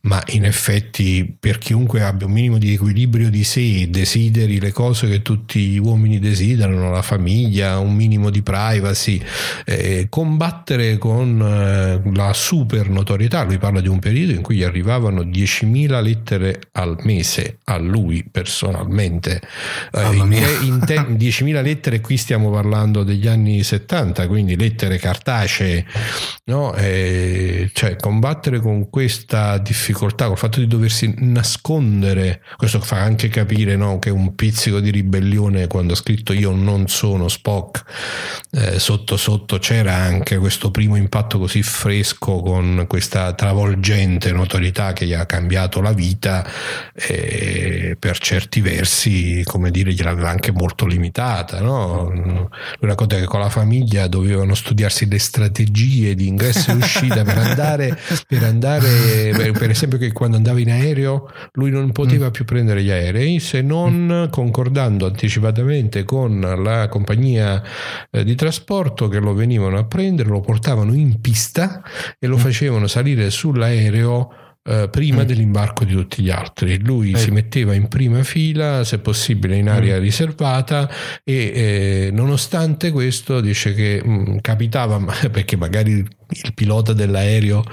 [0.02, 5.08] ma in effetti per chiunque abbia un minimo di equilibrio di sé, desideri le cose
[5.08, 9.20] che tutti gli uomini desiderano, la famiglia, un minimo di privacy,
[9.64, 14.62] eh, combattere con eh, la super notorietà, lui parla di un periodo in cui gli
[14.62, 19.42] arrivavano 10.000 lettere al mese a lui personalmente,
[19.92, 24.98] eh, in, in te, 10.000 lettere qui stiamo parlando degli anni 70, quindi quindi lettere
[24.98, 25.84] cartacee,
[26.44, 26.74] no?
[26.74, 33.74] e, cioè combattere con questa difficoltà, col fatto di doversi nascondere, questo fa anche capire
[33.76, 33.98] no?
[33.98, 37.82] che un pizzico di ribellione quando ha scritto io non sono Spock,
[38.52, 45.06] eh, sotto sotto c'era anche questo primo impatto così fresco con questa travolgente notorietà che
[45.06, 46.46] gli ha cambiato la vita
[46.92, 51.60] e per certi versi, come dire, gliel'aveva anche molto limitata.
[51.60, 52.10] No?
[52.12, 52.48] Lui
[52.80, 57.38] racconta che con la famiglia doveva dovevano studiarsi le strategie di ingresso e uscita per
[57.38, 62.30] andare, per, andare per, esempio che quando andava in aereo lui non poteva mm.
[62.30, 67.62] più prendere gli aerei se non concordando anticipatamente con la compagnia
[68.10, 71.82] eh, di trasporto che lo venivano a prendere, lo portavano in pista
[72.18, 72.40] e lo mm.
[72.40, 75.26] facevano salire sull'aereo eh, prima mm.
[75.26, 76.82] dell'imbarco di tutti gli altri.
[76.82, 77.18] Lui eh.
[77.18, 80.00] si metteva in prima fila, se possibile in area mm.
[80.00, 80.90] riservata
[81.22, 84.98] e eh, nonostante questo dice che mh, mm, capitava,
[85.30, 87.64] perché magari il pilota dell'aereo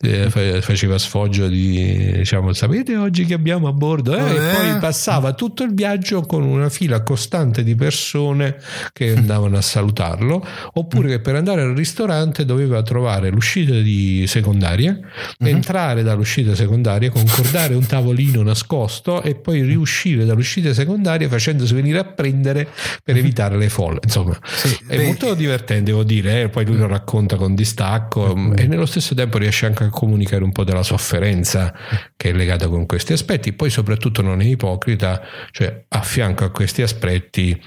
[0.00, 4.34] eh, faceva sfoggio di diciamo sapete oggi che abbiamo a bordo eh?
[4.34, 8.56] e poi passava tutto il viaggio con una fila costante di persone
[8.92, 10.44] che andavano a salutarlo
[10.74, 15.46] oppure che per andare al ristorante doveva trovare l'uscita di secondaria uh-huh.
[15.46, 22.04] entrare dall'uscita secondaria concordare un tavolino nascosto e poi riuscire dall'uscita secondaria facendosi venire a
[22.04, 22.68] prendere
[23.02, 26.48] per evitare le folle insomma sì, è beh, molto divertente devo dire eh?
[26.48, 28.52] poi lui lo racconta con distacco attacco mm.
[28.56, 31.74] e nello stesso tempo riesce anche a comunicare un po' della sofferenza
[32.16, 33.52] che è legata con questi aspetti.
[33.52, 37.60] Poi soprattutto non è ipocrita, cioè a fianco a questi aspetti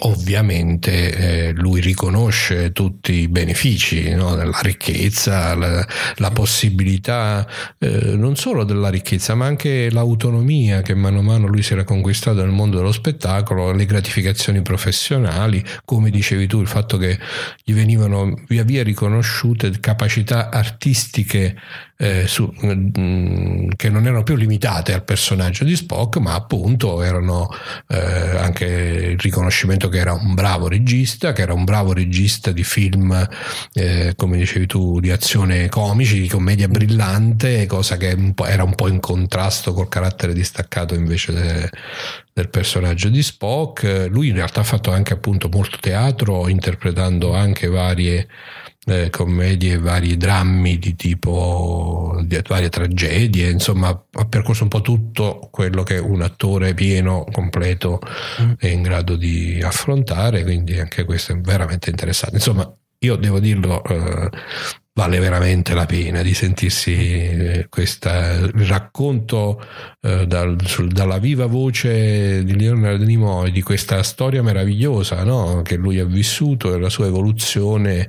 [0.00, 4.34] Ovviamente eh, lui riconosce tutti i benefici, no?
[4.34, 7.46] la ricchezza, la, la possibilità
[7.78, 11.84] eh, non solo della ricchezza, ma anche l'autonomia che mano a mano lui si era
[11.84, 17.18] conquistato nel mondo dello spettacolo, le gratificazioni professionali, come dicevi tu, il fatto che
[17.64, 21.56] gli venivano via via riconosciute capacità artistiche
[21.98, 27.02] eh, su, mh, mm, che non erano più limitate al personaggio di Spock, ma appunto
[27.02, 27.48] erano
[27.88, 32.64] eh, anche il riconoscimento che era un bravo regista, che era un bravo regista di
[32.64, 33.28] film,
[33.72, 38.74] eh, come dicevi tu, di azione comici, di commedia brillante, cosa che un era un
[38.74, 41.70] po' in contrasto col carattere distaccato invece de,
[42.32, 44.08] del personaggio di Spock.
[44.10, 48.28] Lui in realtà ha fatto anche appunto molto teatro, interpretando anche varie
[48.88, 55.48] eh, commedie, vari drammi di tipo di varie tragedie, insomma ha percorso un po' tutto
[55.50, 57.98] quello che un attore pieno, completo
[58.40, 58.52] mm.
[58.58, 62.36] è in grado di affrontare, quindi anche questo è veramente interessante.
[62.36, 64.30] Insomma, io devo dirlo, eh,
[64.96, 69.62] vale veramente la pena di sentirsi eh, questa, il racconto
[70.00, 75.60] eh, dal, sul, dalla viva voce di Leonardo Nimoy di questa storia meravigliosa no?
[75.62, 78.08] che lui ha vissuto e la sua evoluzione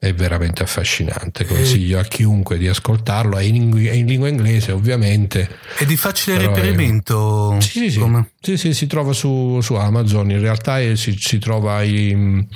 [0.00, 1.44] è veramente affascinante.
[1.44, 3.36] Consiglio a chiunque di ascoltarlo.
[3.36, 5.48] È in, è in lingua inglese, ovviamente.
[5.76, 7.56] È di facile reperimento?
[7.56, 7.60] È...
[7.60, 8.24] Sì, sì, sì.
[8.40, 10.30] sì, sì, si trova su, su Amazon.
[10.30, 12.46] In realtà è, si, si, trova i,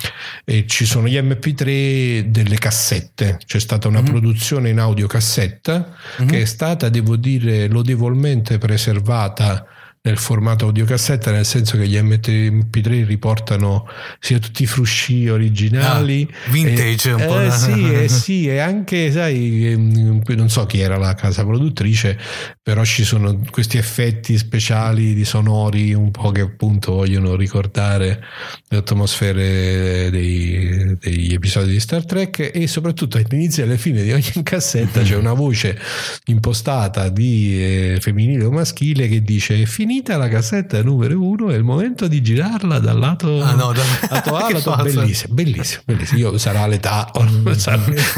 [0.45, 3.39] e ci sono gli MP3 delle cassette.
[3.45, 4.09] C'è stata una mm-hmm.
[4.09, 6.29] produzione in audiocassetta mm-hmm.
[6.29, 9.67] che è stata, devo dire, lodevolmente preservata
[10.05, 13.87] nel formato audiocassetta, nel senso che gli MP3 riportano
[14.19, 16.27] sia tutti i frusci originali.
[16.29, 17.39] Ah, vintage e, un po'.
[17.39, 22.19] Eh, sì, eh, sì, e anche, sai, ehm, non so chi era la casa produttrice,
[22.61, 28.21] però ci sono questi effetti speciali di sonori un po' che appunto vogliono ricordare
[28.67, 34.11] le atmosfere dei, degli episodi di Star Trek e soprattutto all'inizio e alla fine di
[34.11, 35.79] ogni cassetta c'è una voce
[36.25, 41.55] impostata di eh, femminile o maschile che dice finito finita la cassetta numero uno è
[41.55, 43.83] il momento di girarla dal lato, ah, no, da...
[44.09, 46.19] lato A lato bellissimo, bellissimo, bellissimo.
[46.19, 47.11] Io sarà l'età,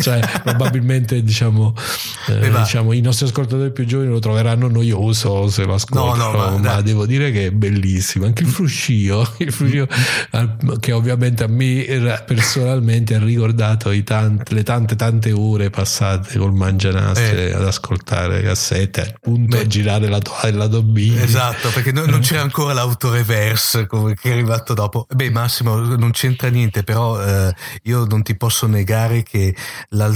[0.02, 1.76] cioè probabilmente diciamo,
[2.28, 6.58] eh, diciamo, i nostri ascoltatori più giovani lo troveranno noioso se lo ascoltano, no, no,
[6.58, 8.26] ma, ma devo dire che è bellissimo.
[8.26, 9.88] Anche il fruscio, il fruscio
[10.80, 17.50] che ovviamente a me personalmente ha ricordato tante, le tante tante ore passate col mangianasse
[17.50, 17.54] eh.
[17.54, 19.64] ad ascoltare cassette, appunto Beh.
[19.64, 21.22] a girare la toa e la dobbina.
[21.22, 25.08] Esatto Esatto, perché non, non c'era ancora l'autoreverse che è arrivato dopo.
[25.10, 29.56] Beh, Massimo, non c'entra niente, però eh, io non ti posso negare che
[29.90, 30.12] la,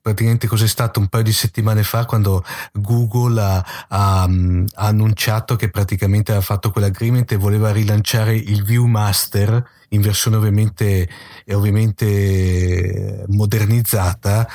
[0.00, 5.70] praticamente cos'è stato un paio di settimane fa quando Google ha, ha, ha annunciato che
[5.70, 11.08] praticamente aveva fatto quell'agreement e voleva rilanciare il Viewmaster in versione ovviamente,
[11.46, 14.48] ovviamente modernizzata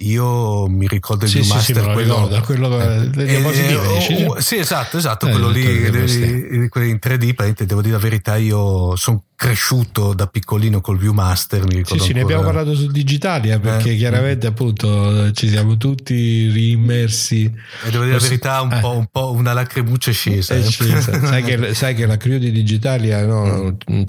[0.00, 4.40] io mi ricordo il sì, sì, Master sì, quello, ricordo, quello eh, delle eh, oh,
[4.40, 9.24] sì esatto esatto eh, quello lì quelli in 3D devo dire la verità io sono
[9.38, 11.64] cresciuto da piccolino col Viewmaster.
[11.64, 13.96] Mi sì, sì, ne abbiamo parlato su Digitalia perché eh.
[13.96, 17.44] chiaramente appunto ci siamo tutti riimmersi.
[17.44, 18.80] E devo dire la verità, un, eh.
[18.80, 20.56] po', un po' una lacrimuccia è scesa.
[20.56, 21.20] È scesa.
[21.24, 24.02] sai, che, sai, che, la crew di Digitalia no, mm.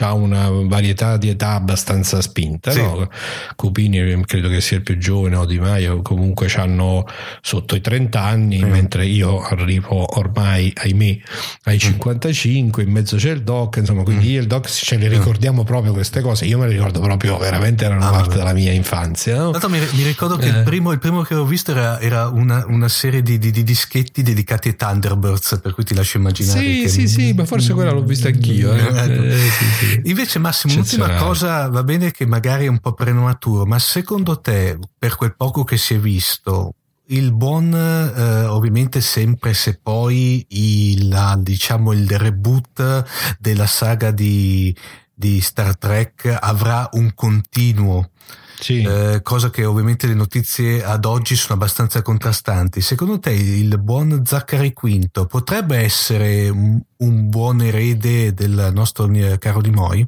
[0.00, 2.70] ha una varietà di età abbastanza spinta.
[2.70, 2.80] Sì.
[2.80, 3.10] No?
[3.54, 7.06] Cupini credo che sia il più giovane, o Di Maio comunque hanno
[7.42, 8.70] sotto i 30 anni, mm.
[8.70, 11.18] mentre io arrivo ormai, ahimè,
[11.64, 12.86] ai 55, mm.
[12.86, 14.30] in mezzo c'è il doc, insomma, quindi mm.
[14.30, 16.44] io il doc ce le ricordiamo proprio queste cose.
[16.44, 19.36] Io me le ricordo proprio, veramente erano ah, parte della mia infanzia.
[19.36, 19.50] No?
[19.68, 20.58] mi, mi, ricordo che eh.
[20.58, 23.62] il, primo, il, primo, che ho visto era, era una, una, serie di, di, di,
[23.62, 26.60] dischetti dedicati ai Thunderbirds, per cui ti lascio immaginare.
[26.60, 26.88] Sì, che...
[26.88, 28.72] sì, sì, ma forse quella l'ho vista anch'io.
[28.74, 28.80] Eh.
[28.80, 29.22] Ecco.
[29.22, 30.00] Eh, sì, sì.
[30.04, 34.78] Invece, Massimo, l'ultima cosa va bene che magari è un po' prematuro, ma secondo te,
[34.98, 36.74] per quel poco che si è visto,
[37.12, 43.04] il buon eh, ovviamente sempre se poi il, diciamo il reboot
[43.38, 44.74] della saga di,
[45.12, 48.10] di Star Trek avrà un continuo
[48.58, 48.82] sì.
[48.82, 52.80] eh, cosa che ovviamente le notizie ad oggi sono abbastanza contrastanti.
[52.80, 59.60] Secondo te il buon Zachary Quinto potrebbe essere un, un buon erede del nostro caro
[59.60, 60.06] Di Moi?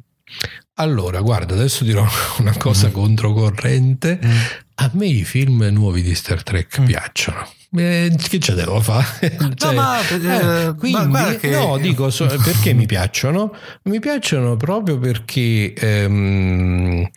[0.77, 2.05] Allora, guarda, adesso dirò
[2.39, 2.91] una cosa mm.
[2.91, 4.19] controcorrente.
[4.23, 4.37] Mm.
[4.75, 6.85] A me i film nuovi di Star Trek mm.
[6.85, 7.47] piacciono.
[7.77, 9.37] Eh, che ce devo fare?
[9.55, 11.49] cioè, no, ma, eh, eh quindi, ma che...
[11.49, 13.55] no, dico so, perché mi piacciono?
[13.83, 17.09] Mi piacciono proprio perché ehm,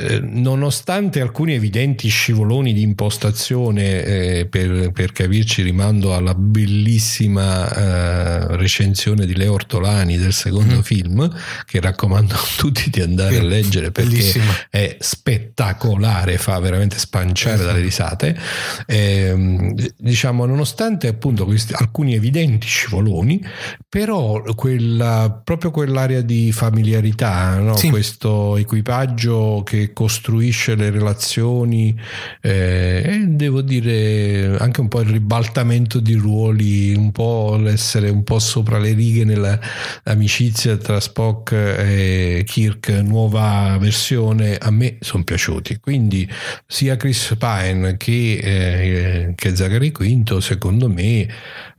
[0.00, 8.56] eh, nonostante alcuni evidenti scivoloni di impostazione, eh, per, per, capirci rimando alla bellissima eh,
[8.56, 10.80] recensione di Leo Ortolani del secondo mm.
[10.80, 11.36] film,
[11.66, 14.52] che raccomando a tutti di andare a leggere perché bellissima.
[14.70, 17.70] è spettacolare, fa veramente spanciare esatto.
[17.70, 18.38] dalle risate.
[18.86, 23.44] Ehm, diciamo, nonostante appunto questi, alcuni evidenti scivoloni,
[23.86, 27.76] però quella, proprio quell'area di familiarità, no?
[27.76, 27.90] sì.
[27.90, 31.98] questo equipaggio che costruisce le relazioni
[32.40, 38.24] eh, e devo dire anche un po' il ribaltamento di ruoli, un po' l'essere un
[38.24, 45.78] po' sopra le righe nell'amicizia tra Spock e Kirk, nuova versione, a me sono piaciuti.
[45.78, 46.28] Quindi
[46.66, 51.28] sia Chris Pine che, eh, che Zachary Quinto, secondo me,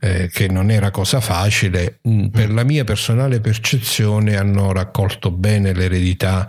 [0.00, 1.98] eh, che non era cosa facile,
[2.30, 6.46] per la mia personale percezione hanno raccolto bene l'eredità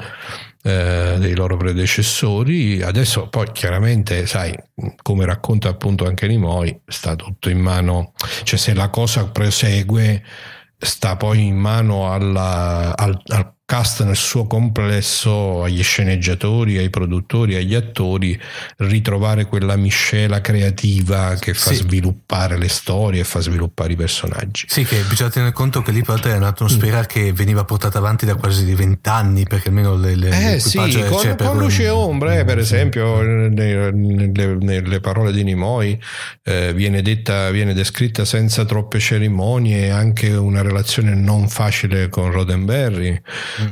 [0.64, 2.82] eh, dei loro predecessori.
[2.82, 4.58] Adesso poi chiaramente, sai,
[5.02, 10.24] come racconta appunto anche Nimoy, sta tutto in mano, cioè se la cosa prosegue
[10.78, 17.56] sta poi in mano alla, al, al cast nel suo complesso, agli sceneggiatori, ai produttori,
[17.56, 18.40] agli attori,
[18.78, 21.76] ritrovare quella miscela creativa che fa sì.
[21.76, 24.66] sviluppare le storie e fa sviluppare i personaggi.
[24.68, 27.04] Sì, che bisogna tenere conto che lì però è un'atmosfera mm.
[27.04, 31.36] che veniva portata avanti da quasi vent'anni, perché almeno le, le eh sì, con, cioè,
[31.36, 35.98] con luce e ombre, eh, per esempio, nelle, nelle, nelle, parole di Nimoy
[36.44, 43.22] eh, viene detta, viene descritta senza troppe cerimonie anche una relazione non facile con Roddenberry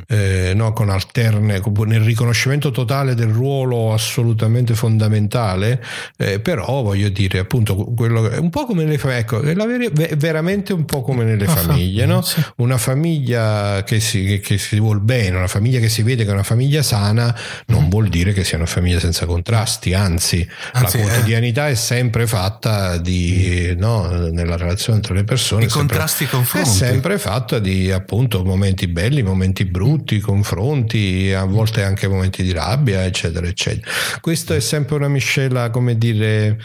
[0.08, 5.82] eh, no, con alterne, nel riconoscimento totale del ruolo assolutamente fondamentale,
[6.16, 10.84] eh, però voglio dire appunto quello, un po' come nelle famiglie, ecco, è veramente un
[10.84, 12.22] po' come nelle famiglie, no?
[12.56, 16.30] una famiglia che si, che, che si vuol bene, una famiglia che si vede che
[16.30, 17.34] è una famiglia sana,
[17.66, 17.88] non mm.
[17.88, 21.06] vuol dire che sia una famiglia senza contrasti, anzi, anzi la eh.
[21.06, 21.72] quotidianità eh.
[21.72, 26.68] è sempre fatta di, no, nella relazione tra le persone, I contrasti confronti.
[26.68, 32.52] è sempre fatta di appunto momenti belli, momenti brutti, confronti, a volte anche momenti di
[32.52, 33.90] rabbia, eccetera, eccetera.
[34.20, 36.60] Questo è sempre una miscela, come dire,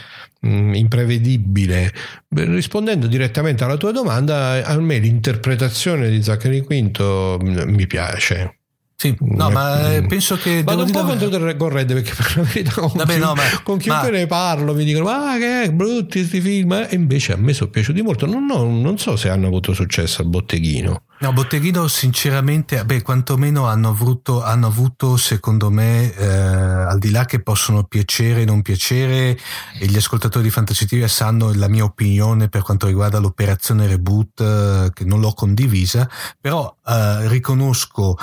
[0.46, 1.92] mm, imprevedibile.
[2.30, 8.58] Rispondendo direttamente alla tua domanda, a me l'interpretazione di Zachary Quinto mm, mi piace.
[9.00, 10.64] Sì, no, ma eh, penso che.
[10.64, 13.44] Vado un po' contro con Red perché per la verità con, Vabbè, chi, no, ma,
[13.62, 14.18] con chiunque ma...
[14.18, 18.02] ne parlo mi dicono ma che brutti questi film e invece a me sono piaciuti
[18.02, 18.26] molto.
[18.26, 21.04] Non, non, non so se hanno avuto successo al botteghino.
[21.20, 27.26] No, Botteghino sinceramente, beh, quantomeno hanno avuto, hanno avuto secondo me, eh, al di là
[27.26, 29.36] che possono piacere o non piacere,
[29.80, 34.92] e gli ascoltatori di TV sanno la mia opinione per quanto riguarda l'operazione reboot, eh,
[34.94, 36.08] che non l'ho condivisa,
[36.40, 38.16] però eh, riconosco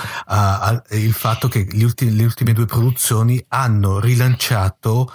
[0.91, 5.11] il fatto che ultimi, le ultime due produzioni hanno rilanciato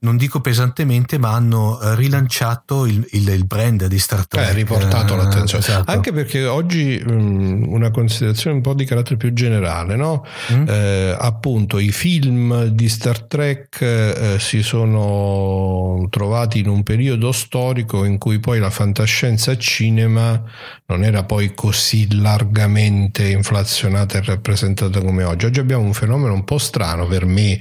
[0.00, 4.50] non dico pesantemente, ma hanno eh, rilanciato il, il, il brand di Star Trek.
[4.50, 5.64] Eh, riportato l'attenzione.
[5.64, 5.90] Esatto.
[5.90, 10.24] Anche perché oggi mh, una considerazione un po' di carattere più generale, no?
[10.52, 10.68] mm.
[10.68, 18.04] eh, appunto i film di Star Trek eh, si sono trovati in un periodo storico
[18.04, 20.40] in cui poi la fantascienza cinema
[20.86, 25.46] non era poi così largamente inflazionata e rappresentata come oggi.
[25.46, 27.60] Oggi abbiamo un fenomeno un po' strano per me,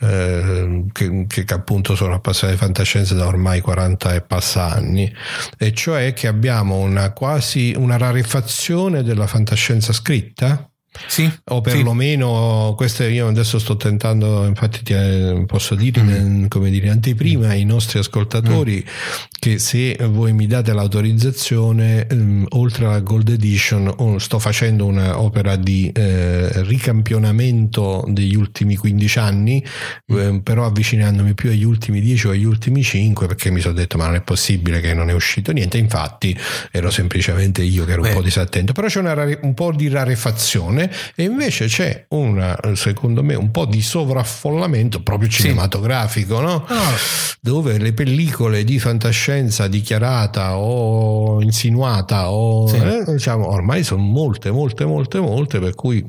[0.00, 5.12] eh, che, che appunto sono appassionato di fantascienza da ormai 40 e passa anni,
[5.58, 10.70] e cioè che abbiamo una quasi una rarefazione della fantascienza scritta
[11.06, 12.74] sì, o perlomeno sì.
[12.76, 16.46] questo io adesso sto tentando, infatti ti, eh, posso dire, mm.
[16.46, 19.28] come dire, anteprima ai nostri ascoltatori mm.
[19.38, 25.56] che se voi mi date l'autorizzazione, um, oltre alla Gold Edition, oh, sto facendo un'opera
[25.56, 29.64] di eh, ricampionamento degli ultimi 15 anni,
[30.12, 30.18] mm.
[30.18, 33.98] eh, però avvicinandomi più agli ultimi 10 o agli ultimi 5 perché mi sono detto
[33.98, 36.36] ma non è possibile che non è uscito niente, infatti
[36.70, 38.08] ero semplicemente io che ero Beh.
[38.08, 43.22] un po' disattento, però c'è una, un po' di rarefazione e invece c'è una, secondo
[43.22, 46.42] me, un po' di sovraffollamento proprio cinematografico, sì.
[46.42, 46.54] no?
[46.68, 46.96] oh.
[47.40, 52.76] dove le pellicole di fantascienza dichiarata o insinuata o sì.
[52.76, 56.04] eh, diciamo ormai sono molte, molte, molte, molte, per cui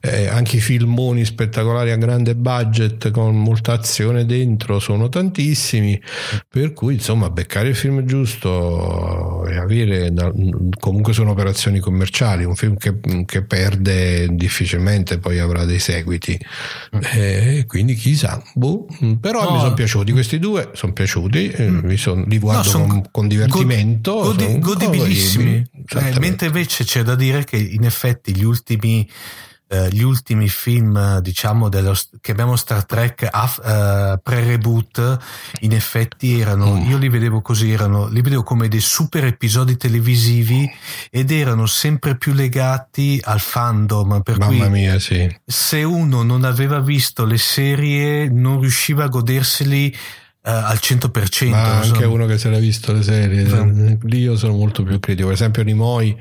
[0.00, 6.00] eh, anche i filmoni spettacolari a grande budget con molta azione dentro sono tantissimi,
[6.48, 10.12] per cui insomma beccare il film giusto e avere
[10.78, 16.38] comunque sono operazioni commerciali, un film che, che perde difficilmente poi avrà dei seguiti,
[16.96, 17.00] mm.
[17.12, 18.86] eh, quindi chissà, boh.
[19.20, 19.52] però no.
[19.52, 21.92] mi sono piaciuti questi due, sono piaciuti, eh, mm.
[21.94, 27.44] son, li guardo no, con, con, divertimento, godi, godibilissimi, eh, mentre invece c'è da dire
[27.44, 29.08] che in effetti gli ultimi
[29.72, 35.18] eh, gli ultimi film, diciamo, dello, che abbiamo Star Trek uh, pre-reboot,
[35.60, 36.90] in effetti erano, mm.
[36.90, 40.70] io li vedevo così, erano, li vedevo come dei super episodi televisivi
[41.10, 44.20] ed erano sempre più legati al fandom.
[44.20, 45.34] Per Mamma cui mia, sì.
[45.42, 49.96] Se uno non aveva visto le serie, non riusciva a goderseli
[50.44, 51.50] Uh, al 100%.
[51.50, 52.10] Ma anche so.
[52.10, 53.98] uno che se l'ha visto le serie, sì.
[54.02, 55.28] lì io sono molto più critico.
[55.28, 56.20] Per esempio, Nimoi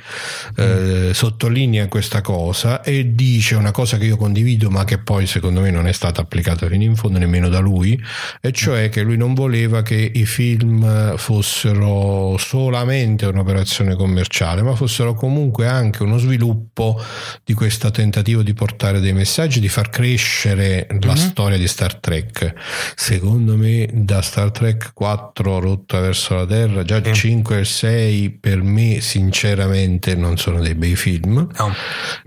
[0.57, 1.09] eh, mm.
[1.09, 5.71] sottolinea questa cosa e dice una cosa che io condivido, ma che poi secondo me
[5.71, 7.99] non è stata applicata fino in fondo nemmeno da lui,
[8.39, 15.15] e cioè che lui non voleva che i film fossero solamente un'operazione commerciale, ma fossero
[15.15, 17.01] comunque anche uno sviluppo
[17.43, 21.01] di questo tentativo di portare dei messaggi, di far crescere mm-hmm.
[21.01, 22.53] la storia di Star Trek.
[22.95, 27.13] Secondo me da Star Trek 4 rotta verso la Terra, già il eh.
[27.13, 31.47] 5 e il 6 per me sinceramente non sono dei bei film.
[31.57, 31.73] No.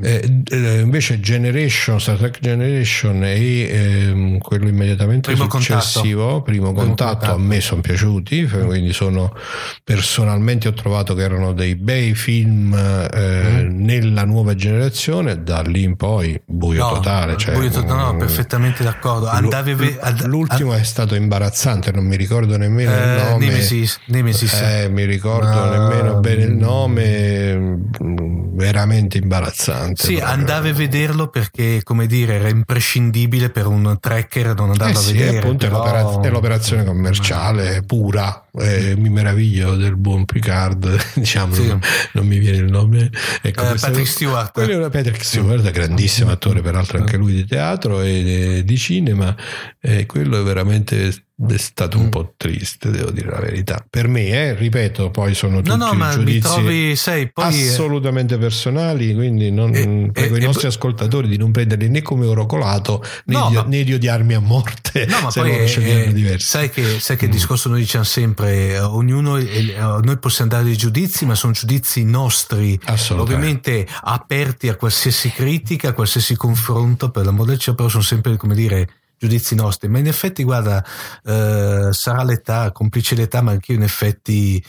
[0.00, 6.42] Eh, eh, invece Generation, Star Trek Generation e ehm, quello immediatamente primo successivo, contatto.
[6.42, 9.36] primo, primo contatto, contatto, a me sono piaciuti, quindi sono
[9.82, 13.84] personalmente ho trovato che erano dei bei film eh, mm.
[13.84, 17.36] nella nuova generazione, da lì in poi buio no, totale.
[17.36, 19.26] Cioè, buio totale, no, perfettamente d'accordo.
[19.26, 23.46] Andavi l'ultimo è stato imbarazzante interessante, non mi ricordo nemmeno eh, il nome.
[23.46, 24.52] Nemesis, Nemesis.
[24.52, 25.70] Eh, mi ricordo Ma...
[25.70, 27.54] nemmeno bene il nome,
[28.02, 30.02] mm, veramente imbarazzante.
[30.02, 30.32] Sì, proprio.
[30.32, 35.10] andavi a vederlo perché, come dire, era imprescindibile per un tracker non andarlo eh sì,
[35.10, 35.38] a vedere.
[35.38, 35.84] Appunto, però...
[35.84, 38.46] è, l'opera- è l'operazione commerciale pura.
[38.56, 41.66] Eh, mi meraviglio del buon Picard, diciamo, sì.
[41.66, 41.80] non,
[42.12, 43.10] non, mi viene il nome.
[43.42, 44.52] Ecco, eh, Patrick Stewart.
[44.52, 49.34] Quello era Patrick Stewart, grandissimo attore, peraltro anche lui di teatro e di cinema.
[49.80, 52.10] E quello è veramente è stato un mm.
[52.10, 53.84] po' triste, devo dire la verità.
[53.88, 59.12] Per me, eh, ripeto, poi sono tutti no, no, giudizi trovi, sei, poi assolutamente personali,
[59.14, 62.46] quindi non, e, prego e, i nostri e, ascoltatori di non prenderli né come oro
[62.46, 65.06] colato né, no, di, ma, né di odiarmi a morte.
[65.06, 67.28] No, ma poi è, sai che, sai che mm.
[67.28, 72.78] il discorso noi diciamo sempre, ognuno, noi possiamo dare dei giudizi, ma sono giudizi nostri,
[73.10, 78.36] ovviamente aperti a qualsiasi critica, a qualsiasi confronto, per l'amor del cielo, però sono sempre,
[78.36, 80.84] come dire, giudizi nostri, ma in effetti, guarda,
[81.24, 84.62] eh, sarà l'età, complice l'età, ma anche io in effetti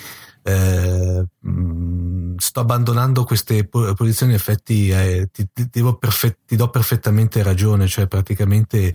[0.43, 7.41] eh, mm, sto abbandonando queste posizioni, in effetti eh, ti, ti, perfett- ti, do perfettamente
[7.41, 8.93] ragione, cioè praticamente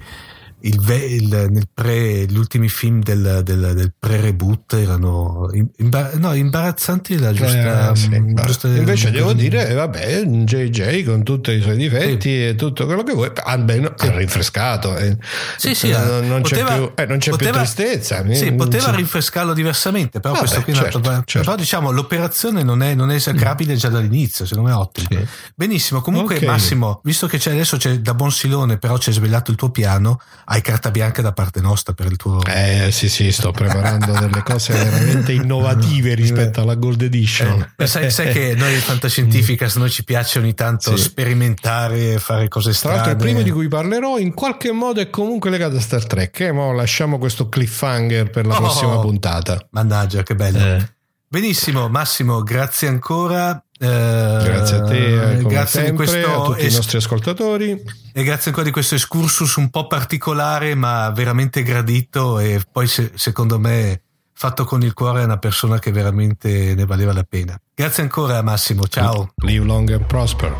[0.62, 7.32] il, il, pre, gli ultimi film del, del, del pre-reboot erano imbar- no, imbarazzanti la
[7.32, 11.76] giusta, eh, sì, mm, giusta invece devo dire eh, vabbè JJ con tutti i suoi
[11.76, 12.46] difetti sì.
[12.46, 14.06] e tutto quello che vuoi almeno sì.
[14.06, 15.16] ha rinfrescato eh.
[15.56, 18.90] sì, sì, non, non, poteva, c'è, più, eh, non c'è poteva, più tristezza sì, poteva
[18.90, 21.40] rinfrescarlo diversamente però vabbè, questo qui certo, altro, certo.
[21.40, 25.08] però diciamo l'operazione non è, non è esacrabile già dall'inizio secondo me è ottimo
[25.54, 26.48] benissimo comunque okay.
[26.48, 30.20] Massimo visto che c'è adesso c'è da buon silone però c'è svelato il tuo piano
[30.52, 32.42] hai carta bianca da parte nostra per il tuo...
[32.44, 37.74] Eh sì sì, sto preparando delle cose veramente innovative rispetto alla Gold Edition.
[37.76, 41.02] Eh, sai, sai, che noi Fantascientificas noi ci piace ogni tanto sì.
[41.04, 42.96] sperimentare, fare cose strane.
[42.96, 46.04] Tra l'altro il primo di cui parlerò in qualche modo è comunque legato a Star
[46.04, 46.52] Trek, eh?
[46.52, 49.68] ma lasciamo questo cliffhanger per la oh, prossima puntata.
[49.70, 50.58] Mannaggia, che bello.
[50.58, 50.94] Eh.
[51.28, 53.62] Benissimo, Massimo, grazie ancora.
[53.82, 57.82] Eh, grazie a te, grazie sempre, questo, a tutti es- i nostri ascoltatori.
[58.12, 62.38] E grazie ancora di questo excursus un po' particolare, ma veramente gradito.
[62.38, 64.02] E poi, se, secondo me,
[64.34, 67.58] fatto con il cuore, è una persona che veramente ne valeva la pena.
[67.74, 68.86] Grazie ancora, Massimo.
[68.86, 69.32] Ciao.
[69.36, 70.54] Live long and prosper.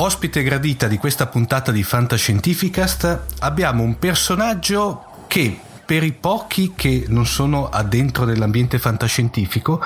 [0.00, 7.06] Ospite gradita di questa puntata di Fantascientificast abbiamo un personaggio che per i pochi che
[7.08, 9.82] non sono addentro dell'ambiente fantascientifico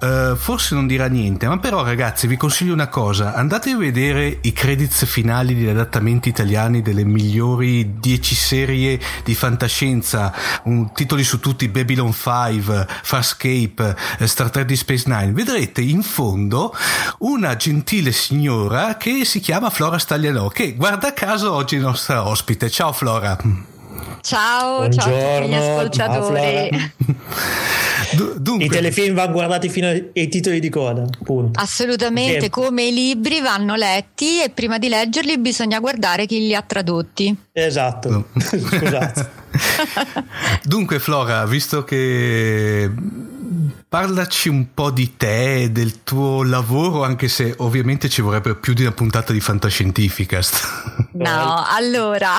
[0.00, 4.38] uh, forse non dirà niente, ma però ragazzi vi consiglio una cosa, andate a vedere
[4.42, 10.32] i credits finali degli adattamenti italiani delle migliori 10 serie di fantascienza,
[10.64, 16.02] un, titoli su tutti Babylon 5, Farscape, eh, Star Trek di Space Nine, vedrete in
[16.02, 16.74] fondo
[17.18, 22.70] una gentile signora che si chiama Flora Staglianò, che guarda caso oggi è nostra ospite.
[22.70, 23.36] Ciao Flora.
[24.22, 26.92] Ciao, Buongiorno, ciao a tutti gli ascoltatori.
[28.36, 28.64] Dunque.
[28.64, 31.04] I telefilm vanno guardati fino ai titoli di coda.
[31.22, 31.60] Punto.
[31.60, 32.62] Assolutamente, Tempo.
[32.62, 37.36] come i libri vanno letti e prima di leggerli bisogna guardare chi li ha tradotti.
[37.52, 38.08] Esatto.
[38.10, 38.24] No.
[38.38, 39.30] Scusate.
[40.64, 42.90] Dunque, Flora, visto che
[43.88, 48.82] parlaci un po' di te, del tuo lavoro, anche se ovviamente ci vorrebbe più di
[48.82, 51.08] una puntata di Fantascientificast.
[51.20, 52.36] No, allora,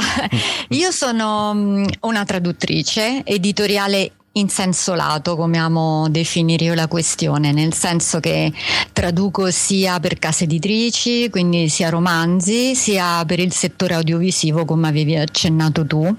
[0.69, 7.51] io sono mm, una traduttrice editoriale in senso lato, come amo definire io la questione,
[7.51, 8.53] nel senso che
[8.93, 15.17] traduco sia per case editrici, quindi sia romanzi, sia per il settore audiovisivo, come avevi
[15.17, 16.15] accennato tu.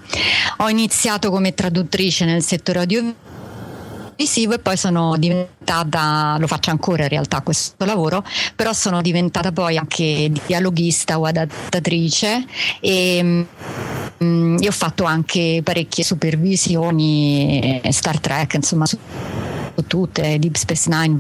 [0.59, 3.32] Ho iniziato come traduttrice nel settore audiovisivo
[4.23, 9.51] visivo e poi sono diventata, lo faccio ancora in realtà questo lavoro, però sono diventata
[9.51, 12.45] poi anche dialoghista o adattatrice
[12.81, 13.47] e
[14.23, 18.97] Mm, io ho fatto anche parecchie supervisioni, eh, Star Trek, insomma, su,
[19.75, 21.17] su tutte, Deep Space Nine,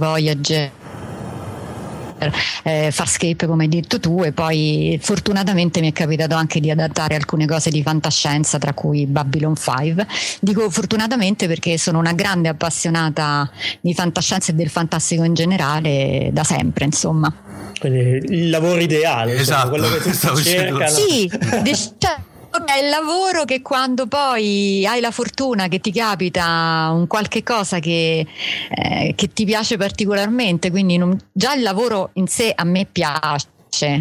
[2.23, 2.33] Voyager.
[2.62, 7.14] Eh, Farscape come hai detto tu e poi fortunatamente mi è capitato anche di adattare
[7.14, 10.07] alcune cose di fantascienza tra cui Babylon 5
[10.41, 13.51] dico fortunatamente perché sono una grande appassionata
[13.81, 17.33] di fantascienza e del fantastico in generale da sempre insomma.
[17.79, 19.75] Quindi il lavoro ideale esatto.
[19.77, 20.89] insomma, quello che tutti cercano.
[20.89, 21.31] Sì
[21.62, 22.31] diciamo
[22.65, 27.79] è il lavoro che quando poi hai la fortuna che ti capita un qualche cosa
[27.79, 28.27] che,
[28.71, 33.51] eh, che ti piace particolarmente, quindi non, già il lavoro in sé a me piace.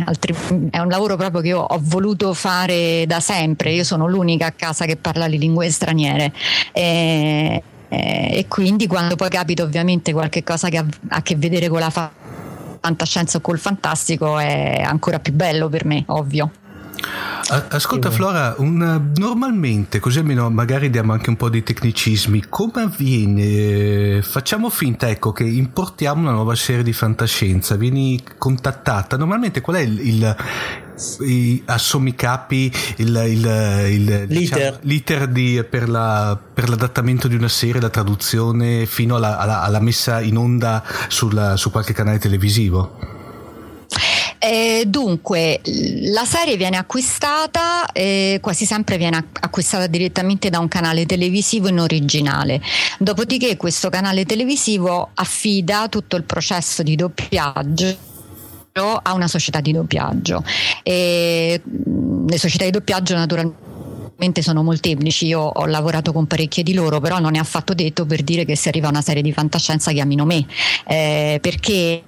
[0.05, 0.35] Altri,
[0.69, 3.71] è un lavoro proprio che io ho voluto fare da sempre.
[3.71, 6.33] Io sono l'unica a casa che parla le lingue straniere.
[6.73, 11.79] E, e quindi quando poi capita ovviamente qualche cosa che ha a che vedere con
[11.79, 16.51] la fantascienza o col fantastico è ancora più bello per me, ovvio.
[17.69, 24.21] Ascolta Flora, un, normalmente, così almeno magari diamo anche un po' di tecnicismi, come avviene?
[24.21, 29.79] Facciamo finta ecco, che importiamo una nuova serie di fantascienza, vieni contattata, normalmente qual è
[29.81, 30.35] il, il
[31.21, 37.27] i, a sommi capi il, il, il l'iter, diciamo, l'iter di, per, la, per, l'adattamento
[37.27, 41.93] di una serie, la traduzione fino alla, alla, alla messa in onda sulla, su qualche
[41.93, 42.97] canale televisivo?
[44.43, 45.61] Eh, dunque,
[46.11, 51.79] la serie viene acquistata, eh, quasi sempre viene acquistata direttamente da un canale televisivo in
[51.79, 52.59] originale.
[52.97, 57.95] Dopodiché questo canale televisivo affida tutto il processo di doppiaggio
[58.73, 60.43] a una società di doppiaggio.
[60.81, 61.61] E,
[62.27, 67.19] le società di doppiaggio naturalmente sono molteplici, io ho lavorato con parecchie di loro, però
[67.19, 70.43] non è affatto detto per dire che se arriva una serie di fantascienza chiamino me,
[70.87, 72.05] eh, perché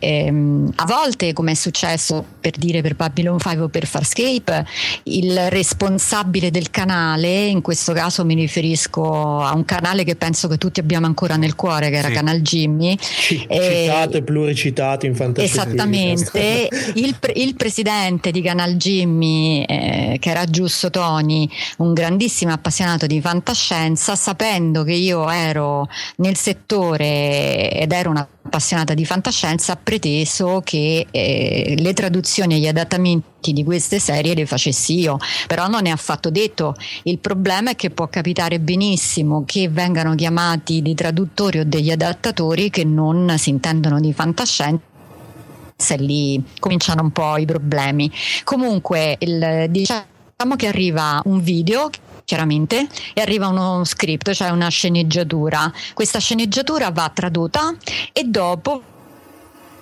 [0.00, 4.66] ehm, a volte, come è successo per dire per Babylon 5 o per Farscape,
[5.04, 10.58] il responsabile del canale, in questo caso mi riferisco a un canale che penso che
[10.58, 12.14] tutti abbiamo ancora nel cuore, che era sì.
[12.14, 12.96] Canal Jimmy.
[12.96, 15.50] C- eh, citato e pluricitato in fantasia.
[15.50, 16.68] Esattamente.
[16.94, 23.20] il, il, presidente di Canal Jimmy, eh, che era Giusto Toni, un grandissimo appassionato di
[23.20, 30.60] fantascienza, sapendo che io ero nel settore ed ero una appassionata di fantascienza, ha preteso
[30.64, 35.86] che eh, le traduzioni e gli adattamenti di queste serie le facessi io, però non
[35.86, 36.74] è affatto detto.
[37.04, 42.70] Il problema è che può capitare benissimo che vengano chiamati dei traduttori o degli adattatori
[42.70, 44.82] che non si intendono di fantascienza
[45.90, 48.10] e lì cominciano un po' i problemi.
[48.42, 51.90] Comunque, il, diciamo che arriva un video
[52.28, 55.72] chiaramente, e arriva uno script, cioè una sceneggiatura.
[55.94, 57.74] Questa sceneggiatura va tradotta
[58.12, 58.82] e dopo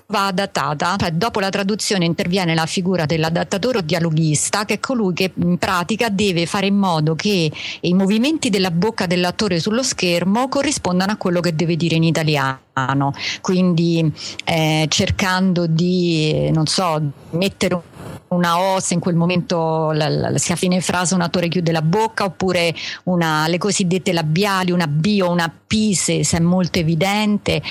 [0.08, 5.14] va adattata, cioè dopo la traduzione interviene la figura dell'adattatore o dialoghista che è colui
[5.14, 7.50] che in pratica deve fare in modo che
[7.80, 13.12] i movimenti della bocca dell'attore sullo schermo corrispondano a quello che deve dire in italiano,
[13.40, 14.12] quindi
[14.44, 17.00] eh, cercando di, non so,
[17.30, 17.82] mettere un
[18.28, 21.82] una O se in quel momento la, la, sia fine frase un attore chiude la
[21.82, 26.78] bocca oppure una, le cosiddette labiali, una B o una P se, se è molto
[26.78, 27.62] evidente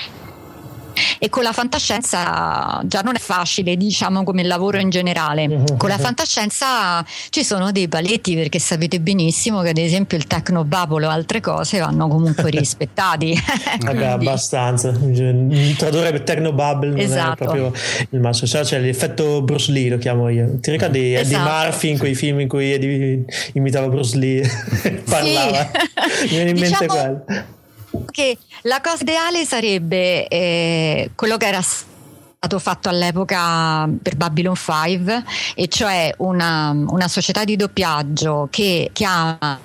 [1.18, 5.48] e con la fantascienza già non è facile, diciamo come il lavoro in generale.
[5.48, 5.76] Mhm.
[5.76, 11.06] Con la fantascienza ci sono dei paletti perché sapete benissimo che ad esempio il tecnobubble
[11.06, 13.34] o altre cose vanno comunque rispettati.
[13.80, 14.92] Vabbè, abbastanza.
[14.92, 17.32] Tradurre per tecnobubble non esatto.
[17.32, 17.72] è proprio
[18.10, 18.50] il massimo.
[18.50, 20.58] C'è cioè, l'effetto Bruce Lee, lo chiamo io.
[20.60, 21.26] Ti ricordi esatto.
[21.26, 23.24] Eddie Murphy in quei film in cui Eddie
[23.54, 24.48] imitava Bruce Lee?
[25.08, 25.70] Parlava.
[26.22, 27.54] Mi viene in mente diciamo, quello
[28.10, 35.24] che la cosa ideale sarebbe eh, quello che era stato fatto all'epoca per Babylon 5
[35.54, 39.58] e cioè una, una società di doppiaggio che chiama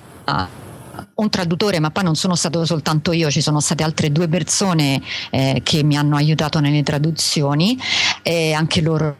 [1.14, 5.00] un traduttore, ma poi non sono stato soltanto io, ci sono state altre due persone
[5.30, 7.78] eh, che mi hanno aiutato nelle traduzioni,
[8.22, 9.18] e anche loro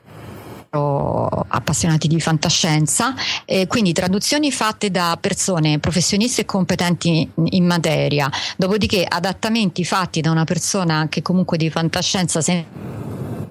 [0.75, 3.14] appassionati di fantascienza,
[3.45, 10.31] eh, quindi traduzioni fatte da persone professionisti e competenti in materia, dopodiché adattamenti fatti da
[10.31, 12.64] una persona che comunque di fantascienza se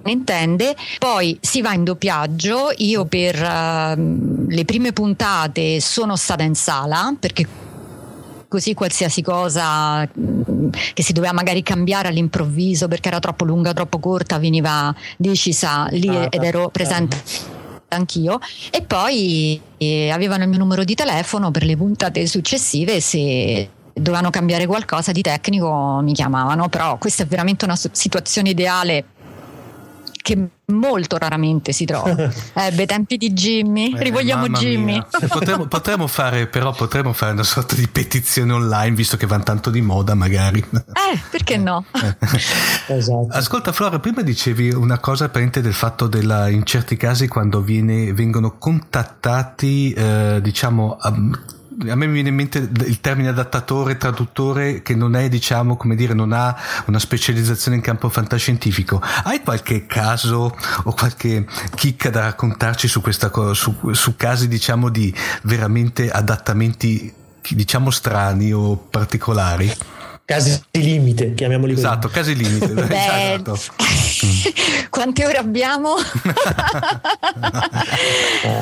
[0.04, 6.56] intende, poi si va in doppiaggio, io per uh, le prime puntate sono stata in
[6.56, 7.70] sala perché
[8.52, 13.98] così qualsiasi cosa mm, che si doveva magari cambiare all'improvviso perché era troppo lunga, troppo
[14.00, 17.16] corta, veniva decisa lì ah, ed ero presente
[17.88, 18.40] anch'io
[18.70, 24.30] e poi eh, avevano il mio numero di telefono per le puntate successive se dovevano
[24.32, 29.06] cambiare qualcosa di tecnico mi chiamavano però questa è veramente una situazione ideale
[30.22, 32.30] che molto raramente si trova.
[32.54, 35.02] Eh, bei tempi di Jimmy, eh, rivogliamo Jimmy.
[35.28, 39.70] Potremmo, potremmo, fare, però potremmo fare una sorta di petizione online, visto che vanno tanto
[39.70, 40.60] di moda, magari.
[40.60, 41.86] Eh, perché no?
[42.88, 43.28] esatto.
[43.30, 48.14] Ascolta, Flora, prima dicevi una cosa apparente del fatto della, in certi casi quando viene,
[48.14, 50.98] vengono contattati, eh, diciamo,
[51.90, 55.96] a me mi viene in mente il termine adattatore, traduttore che non è, diciamo, come
[55.96, 56.56] dire, non ha
[56.86, 59.02] una specializzazione in campo fantascientifico.
[59.24, 64.90] Hai qualche caso o qualche chicca da raccontarci su questa cosa, su, su casi, diciamo,
[64.90, 65.14] di
[65.44, 67.14] veramente adattamenti,
[67.50, 69.74] diciamo, strani o particolari?
[70.26, 71.86] Casi limite, chiamiamoli così.
[71.86, 72.68] Esatto, casi limite.
[72.68, 73.60] Beh, esatto.
[74.90, 75.96] quante ore abbiamo?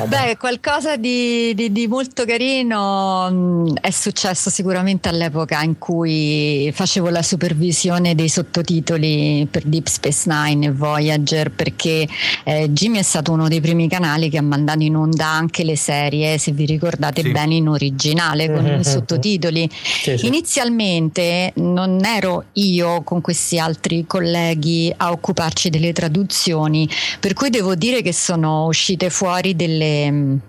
[0.07, 7.09] Beh, qualcosa di, di, di, molto carino mm, è successo sicuramente all'epoca in cui facevo
[7.09, 12.07] la supervisione dei sottotitoli per Deep Space Nine e Voyager perché
[12.43, 15.75] eh, Jimmy è stato uno dei primi canali che ha mandato in onda anche le
[15.75, 17.31] serie, se vi ricordate sì.
[17.31, 19.69] bene, in originale con i sottotitoli.
[19.71, 20.27] Sì, sì.
[20.27, 26.89] Inizialmente non ero io con questi altri colleghi a occuparci delle traduzioni,
[27.19, 30.39] per cui devo dire che sono uscite fuori delle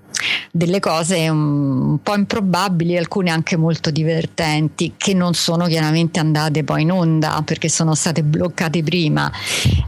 [0.50, 6.82] delle cose un, po' improbabili, alcune anche molto divertenti, che non sono chiaramente andate poi
[6.82, 9.30] in onda perché sono state bloccate prima.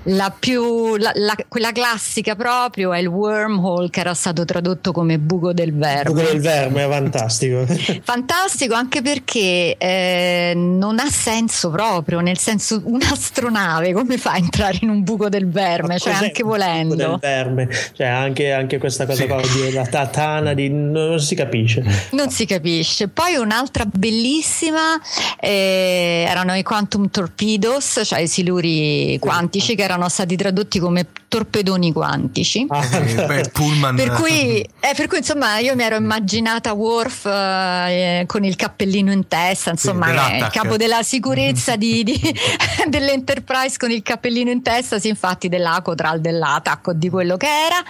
[0.05, 5.19] La più, la, la, quella classica proprio è il wormhole che era stato tradotto come
[5.19, 6.11] buco del verme.
[6.13, 7.67] Buco del verme è fantastico.
[8.03, 14.79] fantastico anche perché eh, non ha senso proprio, nel senso un'astronave come fa a entrare
[14.83, 16.95] in un buco del verme, cioè anche volendo.
[16.95, 19.27] Buco del verme, cioè anche, anche questa cosa sì.
[19.27, 21.83] qua di la tana di non si capisce.
[22.11, 23.09] Non si capisce.
[23.09, 25.01] Poi un'altra bellissima
[25.41, 31.93] eh, erano i quantum torpedoes, cioè i siluri quantici che erano stati tradotti come torpedoni
[31.93, 32.67] quantici.
[32.69, 33.97] Ah, beh, Pullman.
[33.97, 39.11] Per cui, eh, per cui insomma io mi ero immaginata Worf eh, con il cappellino
[39.11, 42.21] in testa, insomma sì, il capo della sicurezza di, di,
[42.87, 47.83] dell'Enterprise con il cappellino in testa, sì infatti dell'Acotral, dell'Atac o di quello che era.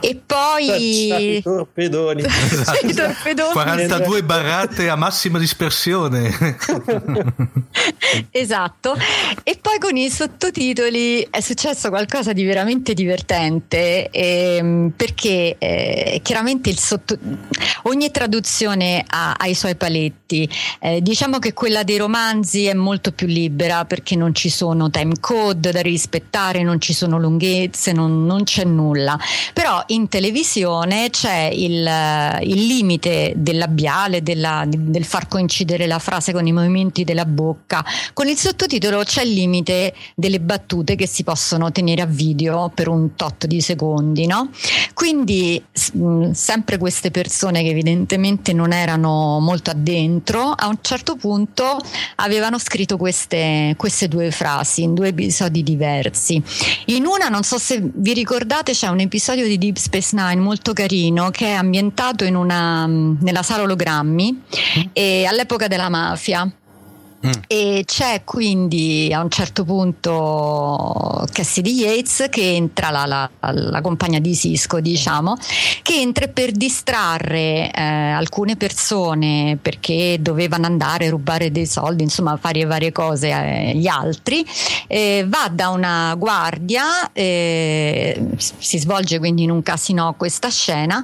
[0.00, 1.35] E poi...
[1.38, 2.22] I torpedoni.
[2.56, 2.94] Esatto.
[2.94, 3.52] torpedoni.
[3.52, 6.34] 42 barrate a massima dispersione.
[8.30, 8.96] esatto.
[9.42, 16.74] E poi con i sottotitoli è successo qualcosa di veramente divertente ehm, perché eh, chiaramente
[16.76, 17.18] sotto...
[17.84, 20.48] ogni traduzione ha, ha, i suoi paletti.
[20.80, 25.14] Eh, diciamo che quella dei romanzi è molto più libera perché non ci sono time
[25.20, 29.18] code da rispettare, non ci sono lunghezze, non, non c'è nulla.
[29.52, 31.88] Però in televisione c'è il,
[32.42, 37.84] il limite del labiale, della, del far coincidere la frase con i movimenti della bocca.
[38.12, 42.88] Con il sottotitolo c'è il limite delle battute che si possono tenere a video per
[42.88, 44.50] un tot di secondi, no?
[44.94, 45.62] Quindi
[45.92, 51.78] mh, sempre queste persone che evidentemente non erano molto addentro, a un certo punto
[52.16, 56.42] avevano scritto queste, queste due frasi in due episodi diversi.
[56.86, 60.72] In una, non so se vi ricordate, c'è un episodio di Deep Space Nine molto
[60.72, 64.42] carino che è ambientato una, nella sala ologrammi
[64.92, 66.65] e all'epoca della mafia Mm.
[67.46, 74.18] E c'è quindi a un certo punto Cassidy Yates che entra, la, la, la compagna
[74.18, 75.36] di Cisco, diciamo,
[75.82, 82.36] che entra per distrarre eh, alcune persone perché dovevano andare a rubare dei soldi, insomma,
[82.36, 84.46] fare varie cose agli altri.
[84.86, 91.00] Eh, va da una guardia, eh, si svolge quindi in un casino questa scena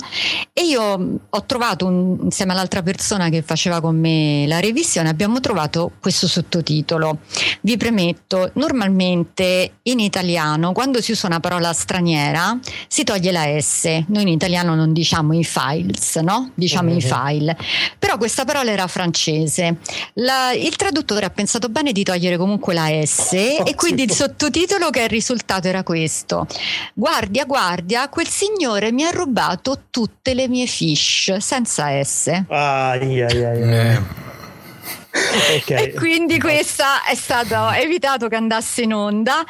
[0.52, 5.40] e io ho trovato un, insieme all'altra persona che faceva con me la revisione, abbiamo
[5.40, 7.20] trovato questo questo sottotitolo.
[7.62, 14.04] Vi premetto, normalmente in italiano quando si usa una parola straniera si toglie la S,
[14.08, 16.50] noi in italiano non diciamo i files, no?
[16.54, 16.98] Diciamo uh-huh.
[16.98, 17.56] i file,
[17.98, 19.78] però questa parola era francese.
[20.14, 24.12] La, il traduttore ha pensato bene di togliere comunque la S oh, e quindi il
[24.12, 26.46] sottotitolo che è il risultato era questo.
[26.92, 32.44] Guardia, guardia, quel signore mi ha rubato tutte le mie fish senza S.
[32.48, 34.32] Ah, yeah, yeah, yeah.
[35.12, 35.58] Eh.
[35.58, 35.84] Okay.
[35.84, 39.44] E quindi questa è stato evitato che andasse in onda.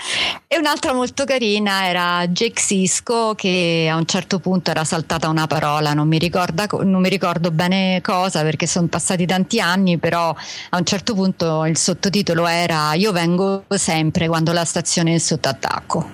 [0.48, 5.46] E un'altra molto carina era Jake Sisko che a un certo punto era saltata una
[5.46, 10.34] parola, non mi, ricorda, non mi ricordo bene cosa perché sono passati tanti anni, però
[10.70, 15.48] a un certo punto il sottotitolo era Io vengo sempre quando la stazione è sotto
[15.48, 16.10] attacco.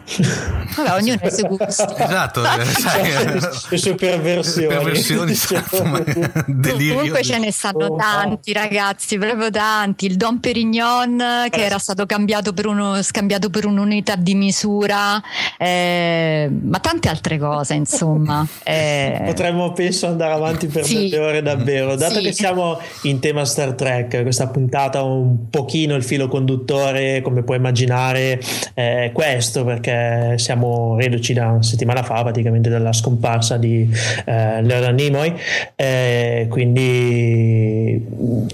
[0.76, 1.86] Vabbè, ognuno ha i suoi gusti.
[2.08, 4.66] Esatto, eh, sai, le sue perversioni.
[4.66, 10.06] perversioni esatto, Comunque ce ne stanno tanti ragazzi, proprio tanti.
[10.06, 12.04] Il Don Perignon che era stato
[12.52, 15.20] per, uno, scambiato per un'unità di misura,
[15.56, 18.46] eh, ma tante altre cose, insomma.
[18.68, 21.08] Eh, Potremmo, penso, andare avanti per sì.
[21.08, 21.96] delle ore davvero.
[21.96, 22.22] Dato sì.
[22.22, 27.56] che siamo in tema Star Trek, questa puntata un pochino il filo conduttore, come puoi
[27.56, 28.40] immaginare,
[28.74, 33.88] è questo, perché siamo reduci da una settimana fa, praticamente dalla scomparsa di
[34.26, 35.34] eh, Leonard Nimoy.
[35.76, 38.04] Eh, quindi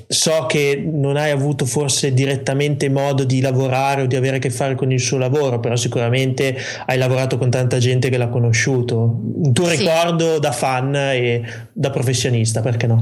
[0.06, 4.50] so che non hai avuto forse direttamente modo di lavorare o di avere a che
[4.50, 6.56] fare con il suo lavoro, però sicuramente
[6.86, 9.20] hai lavorato con tanta gente che l'ha conosciuto.
[9.36, 9.76] Un tuo sì.
[9.76, 13.00] ricordo da fan e da professionista, perché no?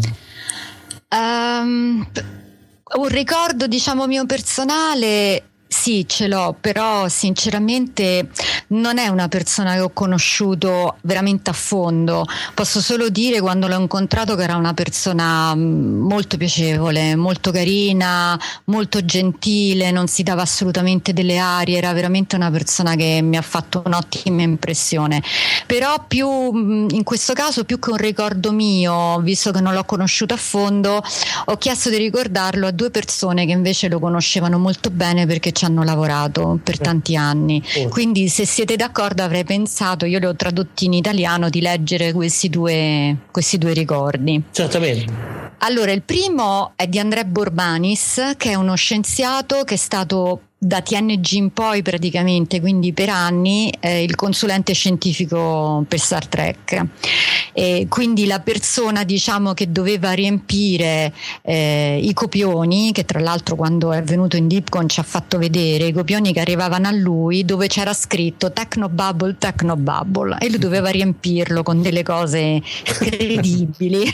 [1.10, 2.06] Um,
[2.94, 5.42] un ricordo, diciamo, mio personale
[5.72, 8.28] sì, ce l'ho, però sinceramente
[8.68, 12.26] non è una persona che ho conosciuto veramente a fondo.
[12.52, 18.38] Posso solo dire quando l'ho incontrato che era una persona mm, molto piacevole, molto carina,
[18.64, 23.42] molto gentile, non si dava assolutamente delle arie, era veramente una persona che mi ha
[23.42, 25.22] fatto un'ottima impressione.
[25.66, 29.84] Però più mm, in questo caso più che un ricordo mio, visto che non l'ho
[29.84, 31.02] conosciuto a fondo,
[31.46, 35.64] ho chiesto di ricordarlo a due persone che invece lo conoscevano molto bene perché ci
[35.64, 37.62] hanno lavorato per tanti anni.
[37.88, 42.48] Quindi se siete d'accordo avrei pensato, io li ho tradotti in italiano, di leggere questi
[42.48, 44.42] due, questi due ricordi.
[44.50, 45.30] Certamente.
[45.58, 50.80] Allora, il primo è di Andrea Borbanis, che è uno scienziato che è stato da
[50.80, 56.86] TNG in poi praticamente, quindi per anni, eh, il consulente scientifico per Star Trek.
[57.52, 63.90] E quindi la persona diciamo, che doveva riempire eh, i copioni, che tra l'altro quando
[63.90, 67.66] è venuto in Deepcon ci ha fatto vedere i copioni che arrivavano a lui, dove
[67.66, 74.04] c'era scritto Technobubble, Technobubble, e lui doveva riempirlo con delle cose credibili.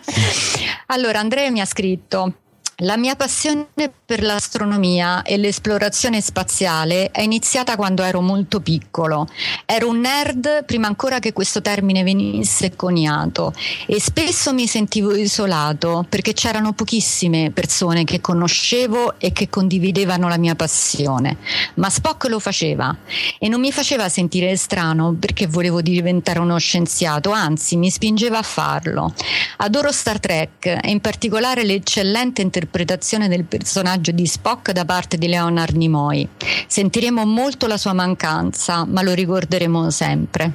[0.86, 2.36] allora Andrea mi ha scritto
[2.78, 3.68] la mia passione
[4.04, 9.28] per l'astronomia e l'esplorazione spaziale è iniziata quando ero molto piccolo.
[9.64, 13.52] Ero un nerd prima ancora che questo termine venisse coniato
[13.86, 20.36] e spesso mi sentivo isolato perché c'erano pochissime persone che conoscevo e che condividevano la
[20.38, 21.36] mia passione.
[21.74, 22.94] Ma Spock lo faceva
[23.38, 28.42] e non mi faceva sentire strano perché volevo diventare uno scienziato, anzi mi spingeva a
[28.42, 29.14] farlo.
[29.58, 35.18] Adoro Star Trek e in particolare l'eccellente interpretazione interpretazione del personaggio di Spock da parte
[35.18, 36.26] di Leonard Nimoy.
[36.66, 40.52] Sentiremo molto la sua mancanza, ma lo ricorderemo sempre.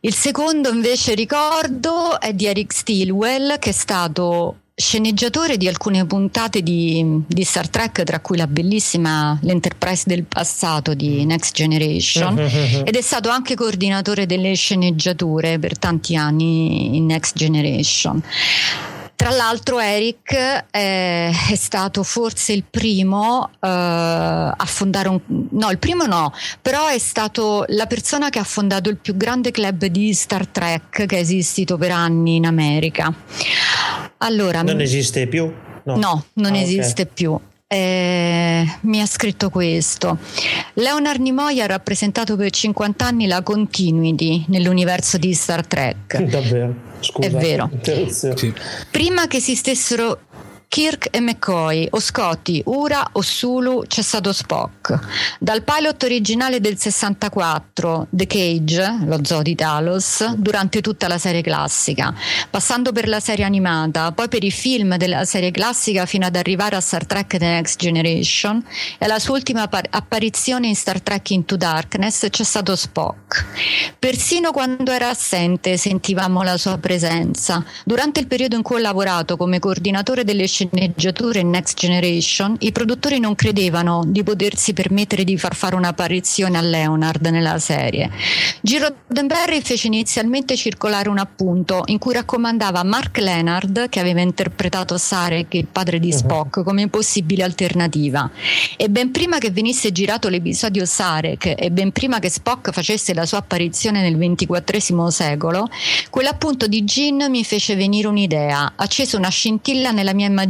[0.00, 6.62] Il secondo invece ricordo è di Eric Stilwell che è stato sceneggiatore di alcune puntate
[6.62, 12.38] di, di, Star Trek, tra cui la bellissima L'Enterprise del passato di Next Generation,
[12.84, 18.22] ed è stato anche coordinatore delle sceneggiature per tanti anni in Next Generation.
[19.16, 25.20] Tra l'altro Eric è, eh, è stato forse il primo uh, a fondare un...
[25.50, 29.50] no, il primo no, però è stato la persona che ha fondato il più grande
[29.50, 33.12] club di Star Trek che è esistito per anni in America.
[34.18, 35.50] Allora, non esiste più?
[35.84, 37.14] No, no non ah, esiste okay.
[37.14, 37.40] più.
[37.68, 40.18] Eh, mi ha scritto questo.
[40.74, 46.16] Leonard Nimoy ha rappresentato per 50 anni la continuity nell'universo di Star Trek.
[46.22, 46.74] Davvero?
[47.00, 47.68] Scusa, È vero.
[47.82, 48.54] Sì.
[48.90, 50.20] Prima che esistessero
[50.68, 54.98] Kirk e McCoy, o Scotty, Ura o Sulu, c'è stato Spock.
[55.38, 61.40] Dal pilot originale del 64, The Cage, lo zoo di Talos, durante tutta la serie
[61.40, 62.12] classica,
[62.50, 66.76] passando per la serie animata, poi per i film della serie classica fino ad arrivare
[66.76, 68.62] a Star Trek The Next Generation
[68.98, 73.46] e alla sua ultima apparizione in Star Trek Into Darkness c'è stato Spock.
[73.98, 77.64] Persino quando era assente sentivamo la sua presenza.
[77.84, 83.18] Durante il periodo in cui ho lavorato come coordinatore delle sceneggiature Next Generation, i produttori
[83.20, 88.10] non credevano di potersi permettere di far fare un'apparizione a Leonard nella serie.
[88.62, 94.96] Giro Roddenberry fece inizialmente circolare un appunto in cui raccomandava Mark Leonard, che aveva interpretato
[94.96, 96.14] Sarek, il padre di mhm.
[96.14, 98.30] Spock, come possibile alternativa.
[98.76, 103.26] E ben prima che venisse girato l'episodio Sarek e ben prima che Spock facesse la
[103.26, 105.68] sua apparizione nel XXIV secolo,
[106.08, 110.44] quell'appunto di Gin mi fece venire un'idea, accese una scintilla nella mia immaginazione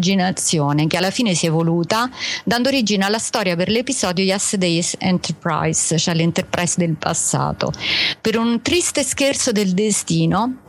[0.86, 2.10] che alla fine si è evoluta,
[2.44, 7.72] dando origine alla storia per l'episodio Yesterday's Enterprise, cioè l'Enterprise del passato.
[8.20, 10.65] Per un triste scherzo del destino,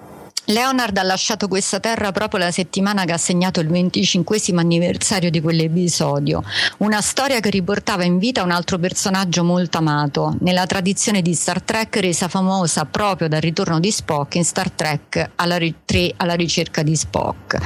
[0.49, 5.41] Leonard ha lasciato questa terra proprio la settimana che ha segnato il 25 anniversario di
[5.41, 6.41] quell'episodio,
[6.77, 11.61] una storia che riportava in vita un altro personaggio molto amato, nella tradizione di Star
[11.61, 16.81] Trek resa famosa proprio dal ritorno di Spock in Star Trek alla, 3 alla ricerca
[16.81, 17.57] di Spock.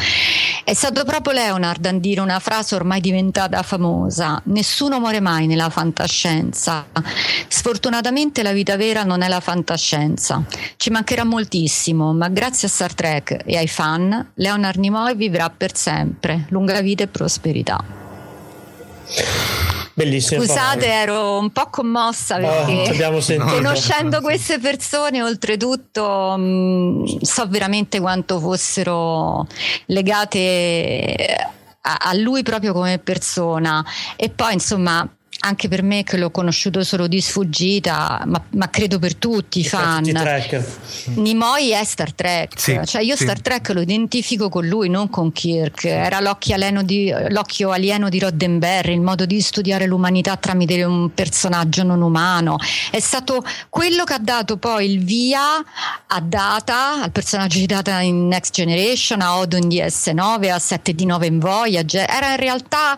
[0.64, 5.70] È stato proprio Leonard a dire una frase ormai diventata famosa, nessuno muore mai nella
[5.70, 6.88] fantascienza.
[7.48, 10.44] Sfortunatamente la vita vera non è la fantascienza.
[10.78, 15.76] Ci mancherà moltissimo, ma grazie a Star Trek e ai fan, Leonard Nimoy vivrà per
[15.76, 16.45] sempre.
[16.49, 17.84] Lunga vita e prosperità.
[19.93, 20.41] Bellissimo.
[20.41, 27.99] Scusate, ero un po' commossa perché oh, conoscendo queste persone, oltretutto, mh, mm, so veramente
[27.99, 29.45] quanto fossero
[29.88, 31.26] legate
[31.82, 33.86] a, a lui proprio come persona.
[34.15, 35.07] E poi, insomma,
[35.44, 39.66] anche per me che l'ho conosciuto solo di sfuggita, ma, ma credo per tutti i
[39.66, 40.04] fan.
[41.16, 43.24] Nimoy è Star Trek, sì, cioè io sì.
[43.24, 45.86] Star Trek lo identifico con lui, non con Kirk.
[45.86, 51.12] Era l'occhio alieno di, l'occhio alieno di Roddenberry, il modo di studiare l'umanità tramite un
[51.14, 52.58] personaggio non umano.
[52.92, 55.42] È stato quello che ha dato poi il via
[56.08, 61.26] a Data, al personaggio di Data in Next Generation, a Odo in DS9, a 7D9
[61.26, 62.08] in Voyager.
[62.08, 62.96] Era in realtà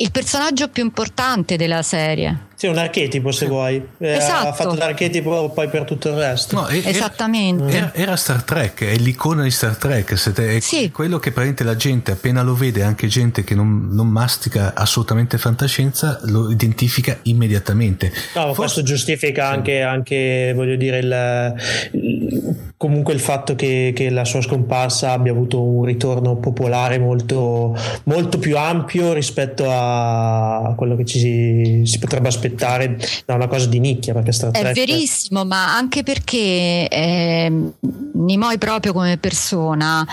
[0.00, 2.48] il personaggio più importante della serie.
[2.60, 3.82] Sì, un archetipo se vuoi.
[3.96, 4.48] Eh, esatto.
[4.48, 6.56] Ha fatto l'archetipo poi per tutto il resto.
[6.56, 7.74] No, era, Esattamente.
[7.74, 10.12] Era, era, Star Trek, è l'icona di Star Trek.
[10.12, 10.90] È sì.
[10.90, 15.38] quello che praticamente la gente appena lo vede, anche gente che non, non mastica assolutamente
[15.38, 18.12] fantascienza, lo identifica immediatamente.
[18.34, 18.54] No, Forse...
[18.56, 19.54] questo giustifica sì.
[19.54, 21.54] anche, anche, voglio dire, il,
[21.92, 27.74] il, comunque il fatto che, che, la sua scomparsa abbia avuto un ritorno popolare molto,
[28.04, 33.46] molto più ampio rispetto a quello che ci si, si potrebbe aspettare aspettare da una
[33.46, 37.72] cosa di nicchia perché Star Trek è verissimo ma anche perché eh,
[38.12, 40.06] Nimoy proprio come persona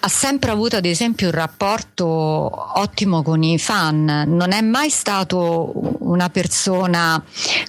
[0.00, 4.24] ha sempre avuto ad esempio un rapporto ottimo con i fan.
[4.26, 7.22] Non è mai stato una persona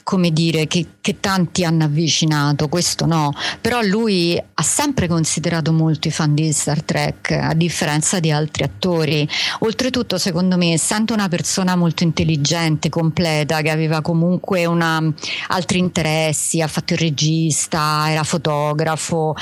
[0.03, 3.31] come dire che, che tanti hanno avvicinato questo no
[3.61, 8.63] però lui ha sempre considerato molto i fan di Star Trek a differenza di altri
[8.63, 9.29] attori
[9.59, 15.01] oltretutto secondo me essendo una persona molto intelligente completa che aveva comunque una,
[15.49, 19.35] altri interessi, ha fatto il regista, era fotografo.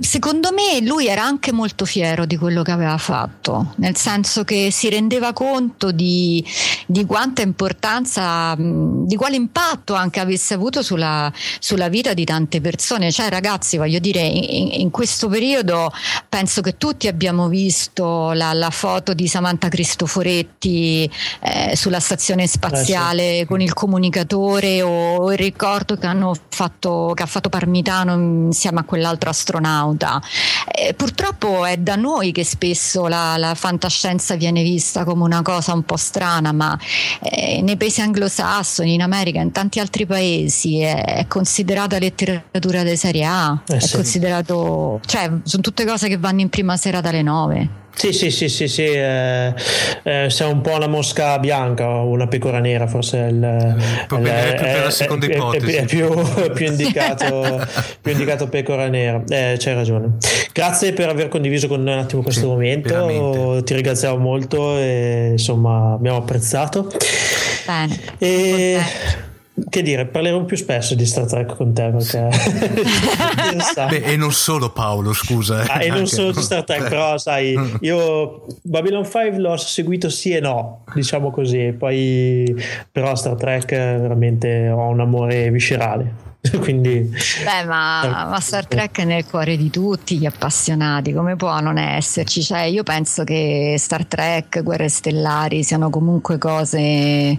[0.00, 4.70] Secondo me lui era anche molto fiero di quello che aveva fatto, nel senso che
[4.72, 6.44] si rendeva conto di,
[6.86, 13.10] di quanta importanza, di quale impatto anche avesse avuto sulla, sulla vita di tante persone.
[13.10, 15.92] Cioè ragazzi, voglio dire, in, in questo periodo
[16.28, 23.36] penso che tutti abbiamo visto la, la foto di Samantha Cristoforetti eh, sulla stazione spaziale
[23.36, 23.46] eh sì.
[23.46, 26.08] con il comunicatore o il ricordo che,
[26.48, 30.20] fatto, che ha fatto Parmitano insieme a quell'altro astronauta.
[30.70, 35.72] Eh, purtroppo è da noi che spesso la, la, fantascienza viene vista come una cosa
[35.72, 36.78] un po' strana, ma
[37.22, 42.96] eh, nei paesi anglosassoni, in America, in tanti altri paesi è, è considerata letteratura di
[42.96, 43.94] serie A, eh, è sì.
[43.94, 47.86] considerato, cioè sono tutte cose che vanno in prima sera dalle nove.
[47.98, 49.52] Sì, sì, sì, sì, sì eh,
[50.04, 53.76] eh, sei un po' una mosca bianca o una pecora nera, forse è, il,
[54.10, 55.72] il, è, è, la seconda è, ipotesi.
[55.72, 56.08] È, più,
[56.54, 57.66] più, indicato,
[58.00, 59.20] più indicato pecora nera.
[59.26, 60.12] Eh, c'hai ragione.
[60.52, 63.62] Grazie per aver condiviso con noi un attimo questo sì, momento, veramente.
[63.64, 66.92] ti ringraziamo molto e insomma abbiamo apprezzato.
[67.66, 67.98] Bene.
[68.18, 68.80] E...
[69.68, 72.28] che dire, parlerò più spesso di Star Trek con te perché
[73.88, 75.62] Beh, e non solo Paolo, scusa.
[75.62, 75.66] Eh.
[75.68, 80.32] Ah, e non solo di Star Trek, però sai, io Babylon 5 l'ho seguito sì
[80.32, 82.54] e no, diciamo così, poi
[82.90, 86.26] però Star Trek veramente ho un amore viscerale.
[86.60, 87.00] Quindi,
[87.44, 91.78] Beh, ma, ma, Star Trek è nel cuore di tutti gli appassionati, come può non
[91.78, 92.42] esserci?
[92.42, 97.36] Cioè, io penso che Star Trek, Guerre Stellari siano comunque cose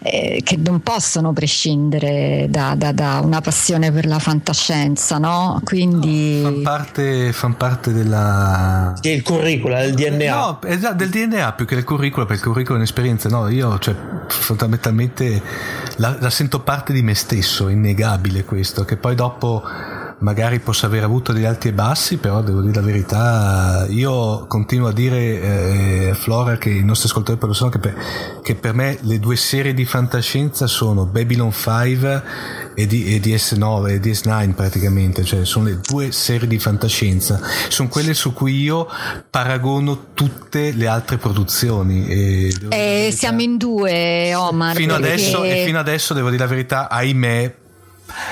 [0.00, 5.60] eh, che non possono prescindere da, da, da, una passione per la fantascienza, no?
[5.64, 6.40] Quindi.
[6.40, 8.94] No, fan, parte, fan parte della.
[9.00, 10.34] del curriculum, del DNA.
[10.34, 13.28] No, esatto, del DNA più che del curriculum, perché il curriculum è un'esperienza.
[13.28, 13.94] No, io, cioè,
[14.28, 15.42] fondamentalmente
[15.96, 19.62] la, la sento parte di me stesso, innegabile questo, che poi dopo
[20.20, 24.88] magari possa aver avuto degli alti e bassi, però devo dire la verità, io continuo
[24.88, 27.94] a dire eh, Flora che i nostri ascoltatori per lo sanno che per,
[28.42, 32.22] che per me le due serie di fantascienza sono Babylon 5
[32.74, 37.88] e, di, e DS9 e DS9 praticamente, cioè sono le due serie di fantascienza, sono
[37.88, 38.88] quelle su cui io
[39.30, 42.06] paragono tutte le altre produzioni.
[42.08, 44.74] E eh, siamo in due, Omar.
[44.74, 47.66] Fino adesso, e fino adesso devo dire la verità, ahimè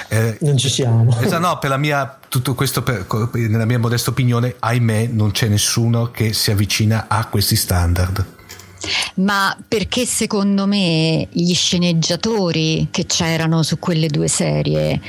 [0.09, 1.17] eh, non ci siamo.
[1.21, 5.49] Esatto, no, per la mia, tutto questo per, nella mia modesta opinione, ahimè, non c'è
[5.49, 8.35] nessuno che si avvicina a questi standard
[9.17, 15.01] ma perché secondo me gli sceneggiatori che c'erano su quelle due serie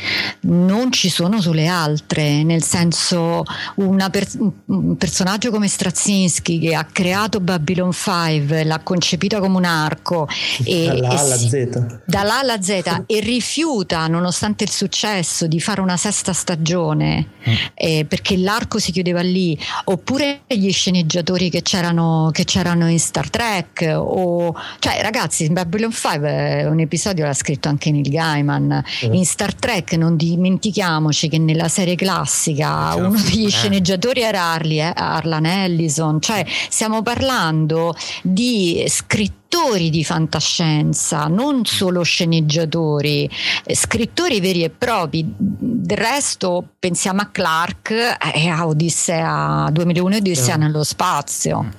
[0.41, 3.43] non ci sono sulle altre, nel senso
[3.75, 4.27] per,
[4.65, 10.27] un personaggio come Straczynski che ha creato Babylon 5, l'ha concepita come un arco
[10.63, 15.81] e, dalla A alla Z, dalla alla Z e rifiuta nonostante il successo di fare
[15.81, 17.53] una sesta stagione mm.
[17.73, 23.29] eh, perché l'arco si chiudeva lì, oppure gli sceneggiatori che c'erano, che c'erano in Star
[23.29, 29.13] Trek o cioè ragazzi Babylon 5 è un episodio l'ha scritto anche Neil Gaiman mm.
[29.13, 33.49] in Star Trek non dimentichiamoci che nella serie classica uno degli eh.
[33.49, 42.03] sceneggiatori era Harley, eh, Arlan Ellison cioè stiamo parlando di scrittori di fantascienza, non solo
[42.03, 43.29] sceneggiatori,
[43.63, 45.25] eh, scrittori veri e propri.
[45.37, 51.71] Del resto pensiamo a Clark e a Odissea 2001 e Odissea nello spazio.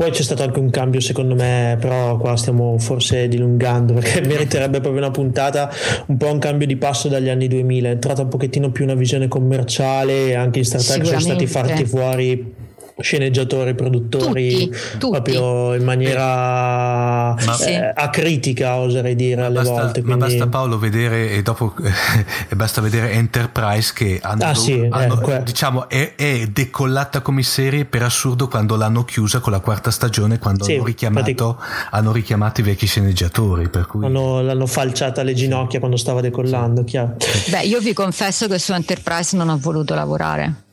[0.00, 4.80] Poi c'è stato anche un cambio, secondo me, però qua stiamo forse dilungando perché meriterebbe
[4.80, 5.70] proprio una puntata,
[6.06, 7.88] un po' un cambio di passo dagli anni 2000.
[7.88, 11.46] È entrata un pochettino più una visione commerciale e anche in Star Trek sono stati
[11.46, 12.54] fatti fuori
[13.00, 15.10] sceneggiatori, produttori, tutti, tutti.
[15.10, 20.02] proprio in maniera ma, eh, acritica, oserei dire alle basta, volte.
[20.02, 20.20] Quindi...
[20.20, 21.74] Ma basta Paolo vedere e dopo
[22.48, 27.42] e basta vedere Enterprise che hanno, ah, sì, hanno, eh, diciamo, è, è, decollata come
[27.42, 31.58] serie per assurdo quando l'hanno chiusa con la quarta stagione, quando sì, hanno, richiamato,
[31.90, 33.68] hanno richiamato i vecchi sceneggiatori.
[33.68, 34.04] Per cui...
[34.04, 37.16] hanno, l'hanno falciata alle ginocchia quando stava decollando, chiaro.
[37.50, 40.68] Beh, io vi confesso che su Enterprise non ho voluto lavorare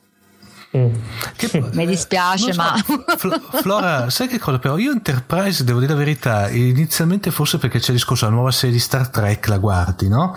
[0.70, 2.76] che, Mi dispiace, so, ma.
[3.62, 4.60] Flora, sai che cosa?
[4.60, 8.52] Però io Enterprise, devo dire la verità, inizialmente forse perché c'è il discorso la nuova
[8.52, 10.36] serie di Star Trek, la guardi, no?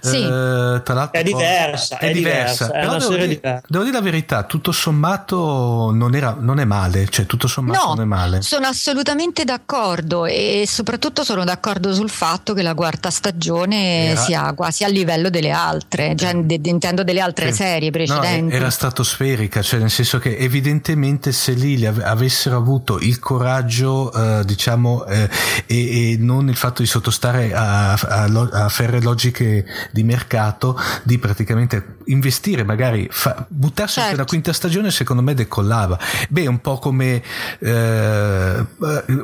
[0.00, 0.22] Sì.
[0.22, 1.98] Eh, tra l'altro, è diversa.
[1.98, 2.66] È, è diversa.
[2.66, 2.72] diversa.
[2.72, 7.06] È però devo dire, devo, dire, la verità, tutto sommato non, era, non è male.
[7.08, 8.42] Cioè, tutto sommato no, non è male.
[8.42, 14.20] Sono assolutamente d'accordo e soprattutto sono d'accordo sul fatto che la quarta stagione era...
[14.20, 17.62] sia quasi a livello delle altre, cioè, intendo delle altre sì.
[17.62, 18.50] serie precedenti.
[18.50, 24.44] No, era stratosferica cioè nel senso che evidentemente se lì avessero avuto il coraggio, eh,
[24.44, 25.28] diciamo, eh,
[25.66, 31.18] e, e, non il fatto di sottostare a, a, a, ferre logiche di mercato, di
[31.18, 34.16] praticamente investire, magari fa, buttarsi certo.
[34.16, 35.98] la quinta stagione, secondo me decollava.
[36.28, 37.22] Beh, un po' come
[37.58, 38.66] eh,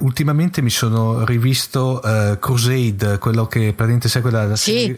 [0.00, 4.96] ultimamente mi sono rivisto eh, Crusade, quello che praticamente segue la, sì.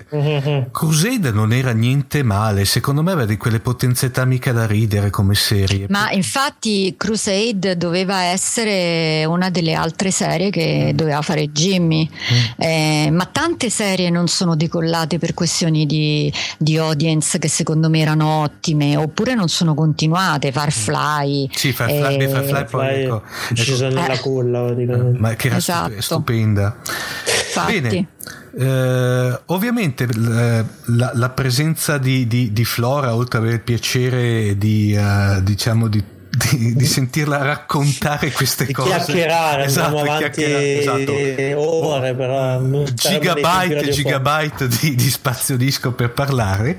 [0.70, 5.25] Crusade non era niente male, secondo me aveva di quelle potenzialità mica da ridere come
[5.34, 5.86] serie.
[5.88, 10.96] Ma infatti Crusade doveva essere una delle altre serie che mm.
[10.96, 12.60] doveva fare Jimmy, mm.
[12.62, 18.00] eh, ma tante serie non sono decollate per questioni di, di, audience che secondo me
[18.00, 20.52] erano ottime, oppure non sono continuate.
[20.52, 21.48] Farfly.
[21.52, 23.22] Sì, Farfly, eh, Farfly poi ecco,
[23.54, 24.74] ecco, nella eh, culla,
[25.16, 26.00] ma che era esatto.
[26.00, 26.76] stupenda.
[27.56, 27.80] Infatti.
[27.80, 28.08] Bene.
[28.58, 30.64] Eh, ovviamente la,
[31.14, 36.02] la presenza di, di, di, Flora, oltre ad avere il piacere di, uh, diciamo, di
[36.36, 38.90] di, di, sentirla raccontare queste di cose.
[38.90, 41.14] Chiacchierare, esatto, avanti esatto.
[41.56, 46.78] ore, però gigabyte e gigabyte di, di, spazio disco per parlare.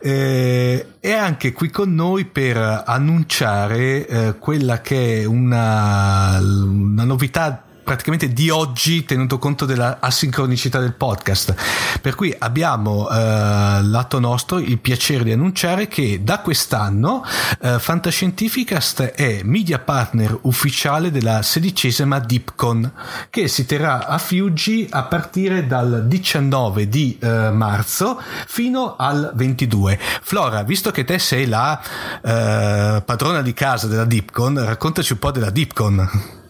[0.00, 7.62] Eh, è anche qui con noi per annunciare eh, quella che è una, una novità
[7.82, 11.54] praticamente di oggi tenuto conto della asincronicità del podcast.
[12.00, 13.14] Per cui abbiamo eh,
[13.82, 17.24] lato nostro il piacere di annunciare che da quest'anno
[17.60, 22.92] eh, Fantascientificast è media partner ufficiale della sedicesima DeepCon
[23.30, 29.98] che si terrà a Fiuggi a partire dal 19 di eh, marzo fino al 22.
[30.22, 31.80] Flora, visto che te sei la
[32.22, 36.40] eh, padrona di casa della DeepCon, raccontaci un po' della DeepCon.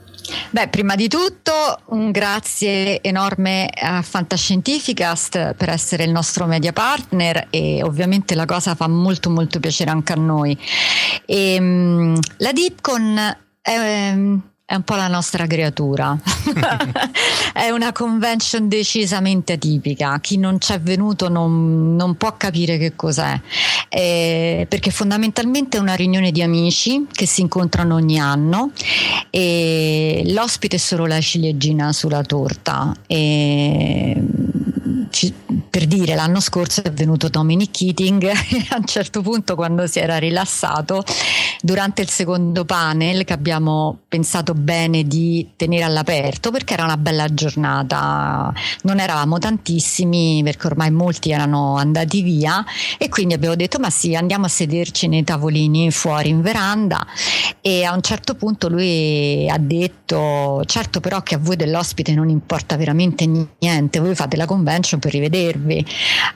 [0.52, 7.46] Beh, prima di tutto un grazie enorme a Fantascientificast per essere il nostro media partner
[7.48, 10.54] e ovviamente la cosa fa molto molto piacere anche a noi.
[11.24, 14.14] E, um, la DeepCon è...
[14.72, 16.18] È un po' la nostra creatura.
[17.52, 20.18] è una convention decisamente atipica.
[20.18, 23.38] Chi non c'è venuto non, non può capire che cos'è,
[23.90, 28.70] eh, perché fondamentalmente è una riunione di amici che si incontrano ogni anno
[29.28, 32.94] e l'ospite è solo la ciliegina sulla torta.
[33.06, 34.16] E
[35.10, 35.32] ci,
[35.68, 39.98] per dire l'anno scorso è venuto Dominic Keating e a un certo punto quando si
[39.98, 41.04] era rilassato
[41.60, 47.32] durante il secondo panel che abbiamo pensato bene di tenere all'aperto perché era una bella
[47.32, 48.52] giornata.
[48.82, 52.64] Non eravamo tantissimi perché ormai molti erano andati via
[52.98, 57.06] e quindi abbiamo detto ma sì andiamo a sederci nei tavolini fuori in veranda.
[57.60, 62.28] E a un certo punto lui ha detto certo però che a voi dell'ospite non
[62.28, 65.86] importa veramente niente voi fate la convention per rivedervi.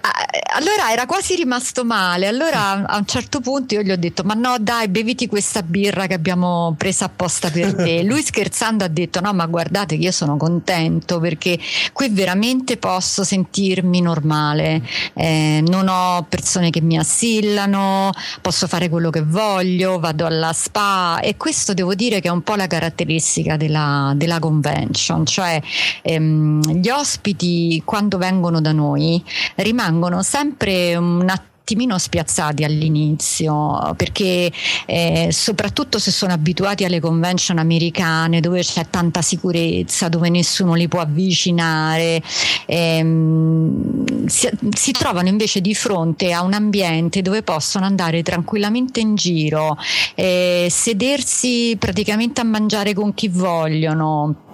[0.02, 0.26] Ah,
[0.56, 2.26] allora era quasi rimasto male.
[2.26, 6.06] Allora a un certo punto io gli ho detto: Ma no, dai, beviti questa birra
[6.06, 8.02] che abbiamo presa apposta per te.
[8.04, 11.58] Lui scherzando ha detto: No, ma guardate che io sono contento perché
[11.92, 14.82] qui veramente posso sentirmi normale.
[15.14, 21.20] Eh, non ho persone che mi assillano, posso fare quello che voglio, vado alla spa.
[21.20, 25.60] E questo devo dire che è un po' la caratteristica della, della convention, cioè
[26.02, 29.22] ehm, gli ospiti quando vengono vengono da noi
[29.56, 34.52] rimangono sempre un attimino spiazzati all'inizio perché
[34.86, 40.86] eh, soprattutto se sono abituati alle convention americane dove c'è tanta sicurezza dove nessuno li
[40.86, 42.22] può avvicinare
[42.66, 49.16] ehm, si, si, trovano invece di fronte a un ambiente dove possono andare tranquillamente in
[49.16, 49.76] giro
[50.14, 54.45] eh, sedersi praticamente a mangiare con chi vogliono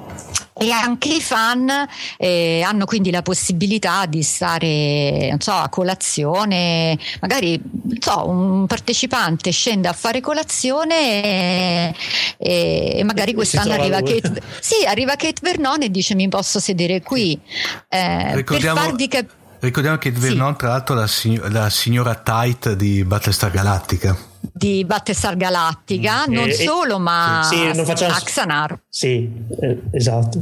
[0.54, 1.70] e anche i fan
[2.18, 7.60] eh, hanno quindi la possibilità di stare non so, a colazione, magari
[7.98, 11.94] so, un partecipante scende a fare colazione
[12.36, 17.02] e, e magari quest'anno arriva Kate, sì, arriva Kate Vernon e dice mi posso sedere
[17.02, 17.38] qui.
[17.88, 18.74] Eh, Ricordiamo...
[18.74, 20.58] per farvi capire Ricordiamo che Vernon, sì.
[20.58, 26.32] tra l'altro, la, sig- la signora Tight di Battlestar Galactica di Battlestar Galactica, mm.
[26.32, 28.14] non e, solo, ma sì, non facciamo...
[28.14, 28.80] Axanar.
[28.88, 29.30] Sì,
[29.60, 30.40] eh, esatto.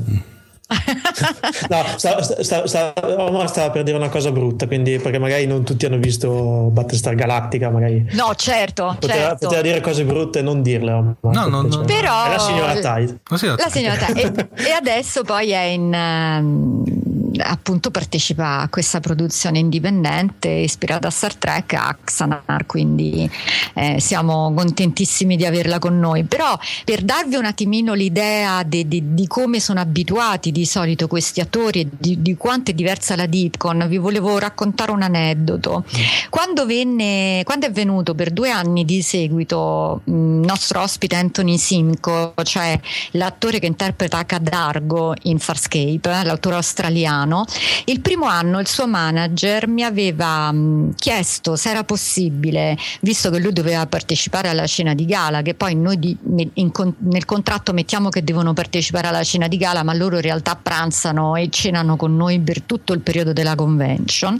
[1.69, 5.85] No, stava, stava, stava, stava, per dire una cosa brutta, quindi, perché magari non tutti
[5.85, 8.07] hanno visto Battlestar Galactica, magari.
[8.13, 8.97] No, certo.
[8.99, 9.47] Poteva, certo.
[9.47, 10.93] poteva dire cose brutte e non dirle.
[10.93, 11.81] No, no, no.
[11.85, 12.25] Però.
[12.25, 13.21] È la signora Tide.
[13.29, 14.49] La signora Tide.
[14.55, 15.93] e, e, adesso poi è in.
[15.93, 23.31] Um, appunto partecipa a questa produzione indipendente ispirata a Star Trek Axanar quindi
[23.74, 26.24] eh, siamo contentissimi di averla con noi.
[26.24, 31.41] Però per darvi un attimino l'idea di, di, di come sono abituati di solito questi
[31.41, 35.85] attori e di, di, quanto è diversa la Deepcon vi volevo raccontare un aneddoto.
[36.28, 42.33] Quando, venne, quando è venuto per due anni di seguito il nostro ospite Anthony Simcoe
[42.43, 42.78] cioè
[43.12, 47.45] l'attore che interpreta Cadargo in Farscape l'autore australiano italiano,
[47.87, 53.39] il primo anno il suo manager mi aveva mh, chiesto se era possibile, visto che
[53.39, 56.16] lui doveva partecipare alla cena di gala, che poi noi di,
[56.55, 60.57] in, nel contratto mettiamo che devono partecipare alla cena di gala, ma loro in realtà
[60.57, 64.39] pranzano e cenano con noi per tutto il periodo della convention.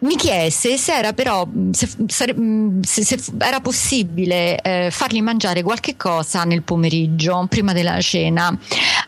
[0.00, 2.34] Mi chiese se era però se, se,
[2.82, 8.56] se era possibile eh, fargli mangiare qualche cosa nel pomeriggio prima della cena.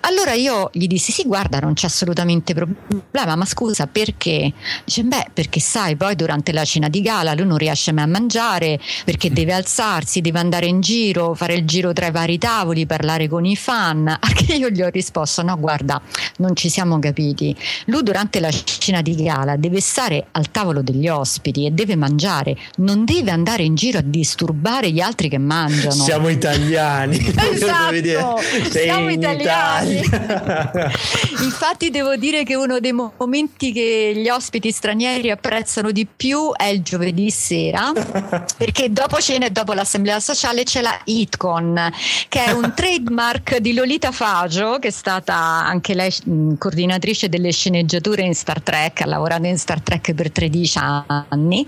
[0.00, 4.52] Allora io gli dissi: Sì, guarda, non c'è assolutamente problema problema, ma scusa perché?
[4.84, 8.06] Dice, beh, perché sai, poi durante la cena di gala lui non riesce mai a
[8.06, 12.86] mangiare perché deve alzarsi, deve andare in giro, fare il giro tra i vari tavoli,
[12.86, 14.08] parlare con i fan.
[14.18, 16.00] A che io gli ho risposto, no, guarda,
[16.38, 17.56] non ci siamo capiti.
[17.86, 22.56] Lui durante la cena di gala deve stare al tavolo degli ospiti e deve mangiare,
[22.76, 25.92] non deve andare in giro a disturbare gli altri che mangiano.
[25.92, 27.16] Siamo italiani.
[27.52, 29.96] esatto, siamo italiani.
[31.42, 36.66] Infatti devo dire che uno dei momenti che gli ospiti stranieri apprezzano di più è
[36.66, 37.92] il giovedì sera,
[38.56, 41.92] perché dopo cena e dopo l'assemblea sociale c'è la ITCON,
[42.28, 46.12] che è un trademark di Lolita Fagio, che è stata anche lei
[46.58, 51.66] coordinatrice delle sceneggiature in Star Trek, ha lavorato in Star Trek per 13 anni,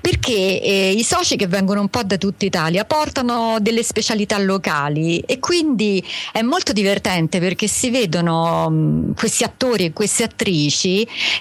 [0.00, 5.18] perché eh, i soci che vengono un po' da tutta Italia portano delle specialità locali
[5.20, 10.27] e quindi è molto divertente perché si vedono mh, questi attori e queste attrici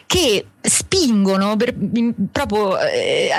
[0.05, 1.73] che spingono per,
[2.31, 3.29] proprio eh,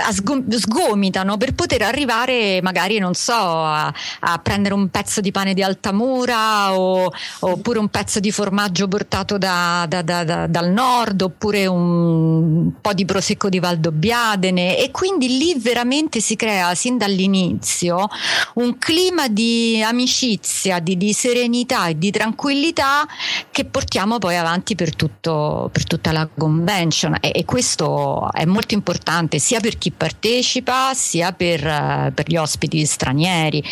[0.48, 5.62] sgomitano per poter arrivare magari non so a, a, prendere un pezzo di pane di
[5.62, 12.72] Altamura o, oppure un pezzo di formaggio portato da, da, da, dal nord oppure un
[12.80, 18.08] po' di prosecco di Valdobbiadene e quindi lì veramente si crea sin dall'inizio
[18.54, 23.06] un clima di amicizia di, di serenità e di tranquillità
[23.50, 28.74] che portiamo poi avanti per, tutto, per tutta la convention e, e, questo è molto
[28.74, 33.62] importante sia per chi partecipa sia per, uh, per gli ospiti stranieri.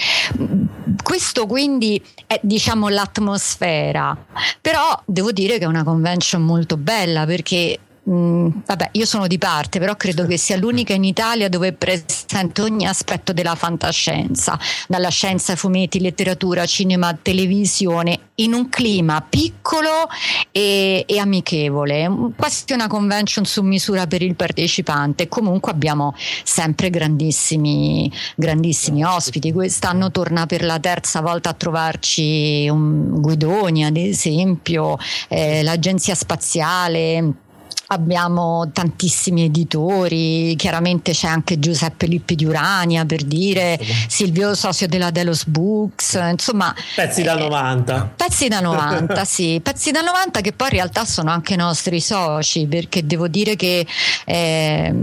[1.02, 4.16] Questo quindi è diciamo l'atmosfera,
[4.60, 7.78] però devo dire che è una convention molto bella perché
[8.08, 11.72] Mm, vabbè, io sono di parte, però credo che sia l'unica in Italia dove è
[11.72, 14.56] presente ogni aspetto della fantascienza,
[14.86, 20.08] dalla scienza, fumetti, letteratura, cinema, televisione, in un clima piccolo
[20.52, 25.26] e, e amichevole, quasi una convention su misura per il partecipante.
[25.26, 26.14] Comunque abbiamo
[26.44, 29.52] sempre grandissimi, grandissimi ospiti.
[29.52, 34.96] Quest'anno torna per la terza volta a trovarci un Guidoni, ad esempio,
[35.28, 37.44] eh, l'agenzia spaziale
[37.88, 45.10] abbiamo tantissimi editori, chiaramente c'è anche Giuseppe Lippi di Urania per dire, Silvio Socio della
[45.10, 46.74] Delos Books, insomma...
[46.94, 47.96] Pezzi da 90.
[47.96, 52.00] Eh, pezzi da 90, sì, pezzi da 90 che poi in realtà sono anche nostri
[52.00, 53.86] soci, perché devo dire che
[54.24, 54.94] eh,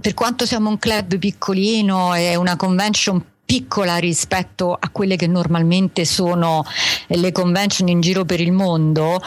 [0.00, 6.04] per quanto siamo un club piccolino e una convention piccola rispetto a quelle che normalmente
[6.04, 6.64] sono
[7.08, 9.20] le convention in giro per il mondo,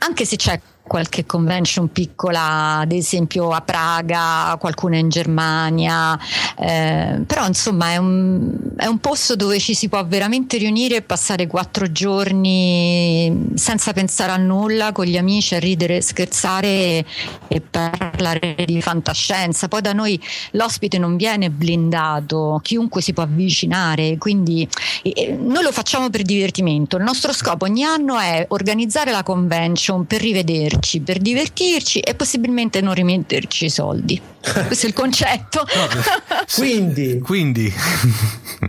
[0.00, 0.60] anche se c'è
[0.90, 6.18] qualche convention piccola, ad esempio a Praga, qualcuna in Germania,
[6.58, 11.02] eh, però insomma è un, è un, posto dove ci si può veramente riunire e
[11.02, 17.04] passare quattro giorni senza pensare a nulla, con gli amici, a ridere, scherzare e,
[17.46, 19.68] e parlare di fantascienza.
[19.68, 20.20] Poi da noi
[20.52, 24.68] l'ospite non viene blindato, chiunque si può avvicinare, quindi
[25.02, 26.96] eh, noi lo facciamo per divertimento.
[26.96, 32.14] Il nostro scopo ogni anno è organizzare la convention per rivederci divertirci, per divertirci e
[32.14, 34.20] possibilmente non rimetterci i soldi.
[34.66, 35.64] Questo è il concetto.
[36.56, 37.72] Quindi, quindi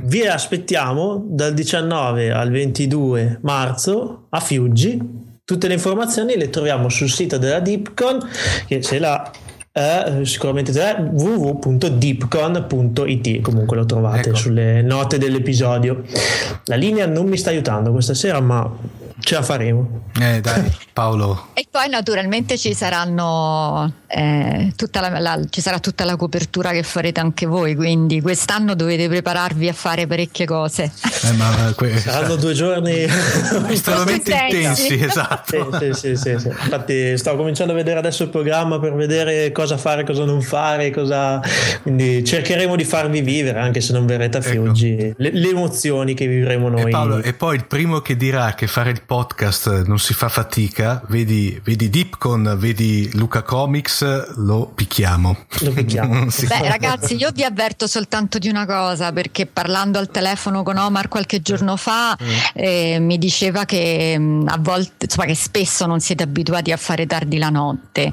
[0.04, 5.30] vi aspettiamo dal 19 al 22 marzo a Fiuggi.
[5.44, 8.26] Tutte le informazioni le troviamo sul sito della Dipcon
[8.68, 9.30] che ce l'ha
[9.74, 14.38] eh, sicuramente www.deepcon.it comunque lo trovate ecco.
[14.38, 16.04] sulle note dell'episodio
[16.66, 18.70] la linea non mi sta aiutando questa sera ma
[19.24, 20.04] Ce la faremo.
[20.20, 21.50] Eh dai, Paolo.
[21.54, 26.84] e poi naturalmente ci saranno eh, tutta la, la, ci sarà tutta la copertura che
[26.84, 30.92] farete anche voi, quindi quest'anno dovete prepararvi a fare parecchie cose.
[31.24, 33.06] Eh, ma que- Saranno due giorni
[33.70, 35.78] estremamente intensi, esatto.
[35.80, 39.78] Sì, sì, sì, sì, Infatti sto cominciando a vedere adesso il programma per vedere cosa
[39.78, 41.40] fare, cosa non fare, cosa...
[41.82, 45.16] quindi cercheremo di farvi vivere, anche se non verrete a Fiuggi, ecco.
[45.18, 46.84] le, le, emozioni che vivremo noi.
[46.84, 50.28] E, Paolo, e poi il primo che dirà che fare il podcast non si fa
[50.28, 55.36] fatica, vedi, vedi Deepcon, vedi Luca Comics, lo picchiamo.
[55.62, 56.30] Lo picchiamo.
[56.32, 56.48] sì.
[56.48, 61.08] Beh ragazzi, io vi avverto soltanto di una cosa, perché parlando al telefono con Omar
[61.08, 62.28] qualche giorno fa mm.
[62.54, 67.06] eh, mi diceva che mm, a volte, insomma, che spesso non siete abituati a fare
[67.06, 68.12] tardi la notte.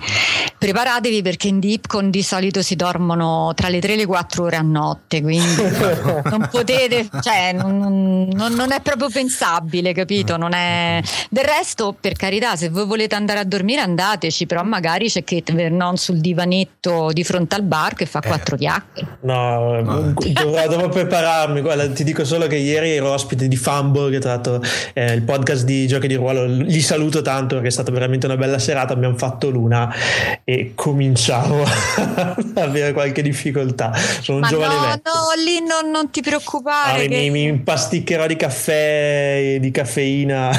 [0.59, 4.57] Preparatevi perché in Deepcon di solito si dormono tra le 3 e le 4 ore
[4.57, 5.63] a notte, quindi
[6.29, 10.37] non potete, cioè non, non, non è proprio pensabile, capito?
[10.37, 11.01] Non è
[11.31, 15.53] del resto, per carità, se voi volete andare a dormire andateci, però magari c'è Kate
[15.53, 18.27] Vernon sul divanetto di fronte al bar che fa eh.
[18.27, 19.19] quattro chiacchiere.
[19.23, 20.15] No, no.
[20.39, 21.61] Dovrò, dovrò, prepararmi.
[21.61, 24.61] Guarda, ti dico solo che ieri ero ospite di Fumble, che tra l'altro
[24.93, 26.45] è il podcast di giochi di ruolo.
[26.47, 28.93] Li saluto tanto perché è stata veramente una bella serata.
[28.93, 29.93] Abbiamo fatto l'una
[30.45, 33.93] e cominciavo a avere qualche difficoltà.
[33.95, 35.13] Sono un Ma giovane no, vecchio.
[35.13, 37.05] No, lì non, non ti preoccupare.
[37.05, 37.09] Ah, che...
[37.09, 40.51] mi, mi impasticcherò di caffè, di caffeina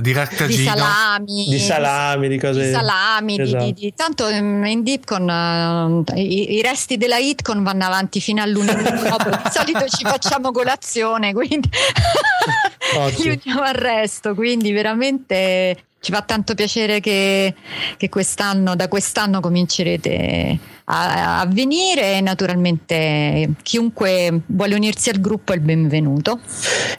[0.00, 0.12] di
[0.46, 3.64] di salami di salami di cose di salami esatto.
[3.64, 4.28] di, di, tanto
[4.64, 9.50] in Dipcon uh, i, i, resti della Hitcon vanno avanti fino a lunedì dopo di
[9.50, 11.68] solito ci facciamo colazione quindi
[13.18, 17.54] li uniamo al resto, quindi veramente ci fa tanto piacere che,
[17.96, 25.52] che quest'anno, da quest'anno comincerete a, a, venire e naturalmente chiunque vuole unirsi al gruppo
[25.52, 26.40] è il benvenuto.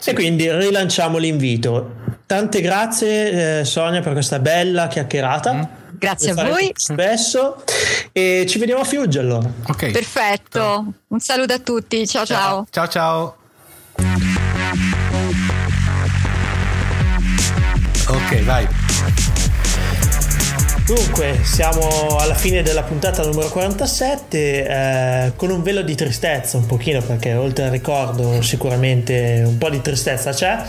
[0.05, 1.95] E quindi rilanciamo l'invito.
[2.25, 5.53] Tante grazie eh, Sonia per questa bella chiacchierata.
[5.53, 5.78] Mm.
[5.99, 6.71] Grazie a voi.
[6.75, 7.63] Spesso
[8.13, 9.47] e ci vediamo a Fiugge allora.
[9.67, 9.91] Okay.
[9.91, 10.59] Perfetto.
[10.59, 10.93] Ciao.
[11.07, 12.07] Un saluto a tutti.
[12.07, 12.65] Ciao ciao.
[12.71, 13.35] Ciao ciao.
[18.07, 18.67] Ok, vai.
[20.89, 26.65] Dunque, siamo alla fine della puntata numero 47 eh, con un velo di tristezza un
[26.65, 30.59] pochino perché oltre al ricordo sicuramente un po' di tristezza c'è,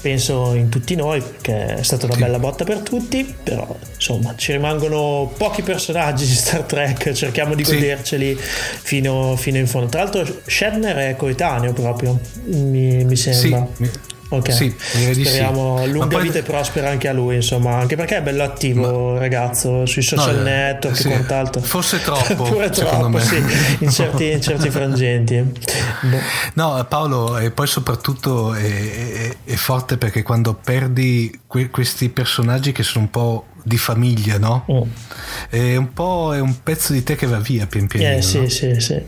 [0.00, 4.50] penso in tutti noi perché è stata una bella botta per tutti, però insomma ci
[4.50, 8.42] rimangono pochi personaggi di Star Trek, cerchiamo di goderceli sì.
[8.82, 9.86] fino, fino, in fondo.
[9.86, 13.64] Tra l'altro Shatner è coetaneo proprio, mi, mi sembra.
[13.76, 14.11] Sì.
[14.32, 15.90] Ok, sì, speriamo sì.
[15.90, 16.22] lunga poi...
[16.22, 19.18] vita e prospera anche a lui, insomma, anche perché è bello attivo, Ma...
[19.18, 21.08] ragazzo, sui social no, eh, network sì.
[21.08, 21.60] e quant'altro.
[21.60, 23.42] Forse troppo, pure troppo, sì,
[23.80, 25.36] in certi, in certi frangenti.
[26.00, 26.18] Boh.
[26.54, 32.72] No, Paolo, e poi soprattutto è, è, è forte perché quando perdi que- questi personaggi
[32.72, 34.64] che sono un po' di famiglia, no?
[34.66, 34.86] Oh.
[35.48, 38.16] È un po' è un pezzo di te che va via pian pianino.
[38.16, 38.48] Eh, sì, no?
[38.48, 39.02] sì, sì.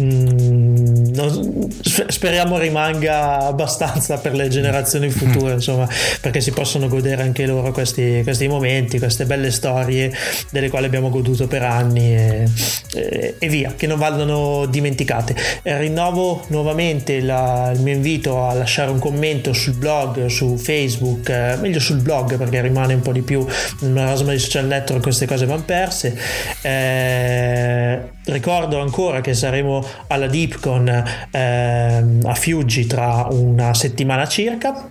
[0.00, 5.56] Mm, non, speriamo rimanga abbastanza per le generazioni future, mm.
[5.56, 5.88] insomma,
[6.20, 10.12] perché si possono godere anche loro questi, questi, momenti, queste belle storie
[10.50, 12.48] delle quali abbiamo goduto per anni e,
[12.94, 15.36] e, e via, che non vadano dimenticate.
[15.62, 21.28] E rinnovo nuovamente la, il mio invito a lasciare un commento sul blog, su Facebook,
[21.28, 23.46] eh, meglio sul blog perché rimane un po' di più
[23.80, 26.18] marasma di social network queste cose vanno perse.
[26.62, 34.90] Eh, ricordo ancora che saremo alla DeepCon eh, a Fiuggi tra una settimana circa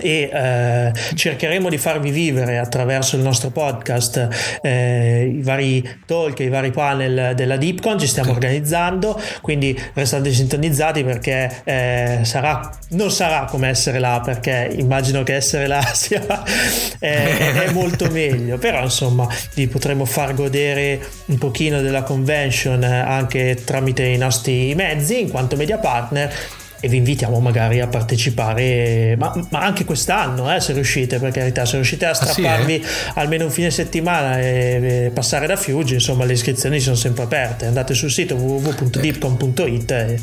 [0.00, 6.48] e eh, cercheremo di farvi vivere attraverso il nostro podcast eh, i vari talk, i
[6.48, 13.44] vari panel della DeepCon, ci stiamo organizzando, quindi restate sintonizzati perché eh, sarà, non sarà
[13.44, 16.22] come essere là, perché immagino che essere là sia
[16.98, 23.56] eh, è molto meglio, però insomma vi potremo far godere un pochino della convention anche
[23.64, 26.32] tramite i nostri mezzi in quanto media partner
[26.80, 31.64] e vi invitiamo magari a partecipare, ma, ma anche quest'anno, eh, se riuscite, per carità,
[31.64, 33.12] se riuscite a strapparvi ah, sì, eh?
[33.14, 37.66] almeno un fine settimana e, e, passare da Fiuggi, insomma le iscrizioni sono sempre aperte,
[37.66, 40.18] andate sul sito www.dipcom.it e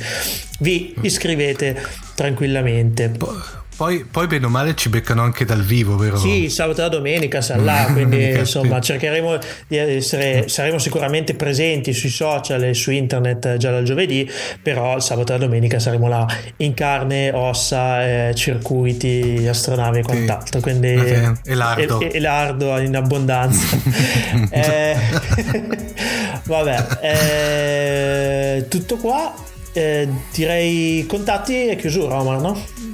[0.59, 1.75] vi iscrivete
[2.15, 3.11] tranquillamente.
[3.75, 6.15] Poi, poi, bene o male ci beccano anche dal vivo, vero?
[6.15, 9.37] Sì, sabato e domenica sarà là, quindi insomma cercheremo
[9.67, 14.29] di essere, saremo sicuramente presenti sui social e su internet già dal giovedì,
[14.61, 16.25] però sabato e la domenica saremo là
[16.57, 21.33] in carne, ossa, eh, circuiti, astronavi e quant'altro, quindi okay.
[21.43, 21.99] e lardo.
[21.99, 23.77] E, e lardo in abbondanza.
[24.51, 24.95] eh,
[26.47, 29.33] vabbè, eh, tutto qua,
[29.73, 32.84] eh, direi contatti e chiusura Omar, no?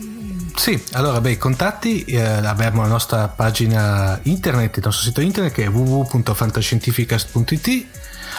[0.55, 5.53] Sì, allora beh, i contatti eh, abbiamo la nostra pagina internet, il nostro sito internet
[5.53, 7.85] che è www.fantascientificast.it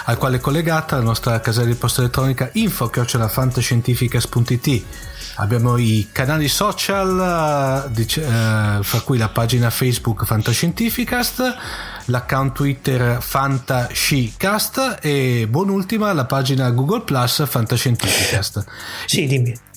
[0.05, 4.85] al quale è collegata la nostra casella di posta elettronica info-fantascientificast.it
[5.37, 11.57] abbiamo i canali social eh, fra cui la pagina Facebook Fantascientificast
[12.07, 18.65] l'account Twitter Fantascicast e buon'ultima la pagina Google Plus Fantascientificast.
[19.07, 19.71] Sì dimmi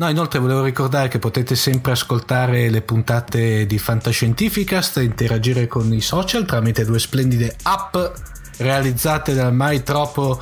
[0.00, 5.92] No, inoltre volevo ricordare che potete sempre ascoltare le puntate di Fantascientificast e interagire con
[5.92, 7.94] i social tramite due splendide app
[8.56, 10.40] realizzate dal mai troppo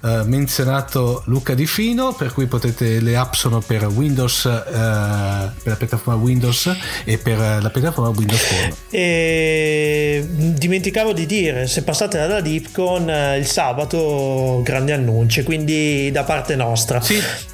[0.00, 5.52] eh, menzionato Luca Di Fino, per cui potete, le app sono per Windows, eh, per
[5.64, 6.74] la piattaforma Windows
[7.04, 8.74] e per la piattaforma Windows Phone.
[8.88, 16.22] E dimenticavo di dire, se passate dalla DeepCon eh, il sabato grandi annunci, quindi da
[16.22, 17.02] parte nostra.
[17.02, 17.52] Sì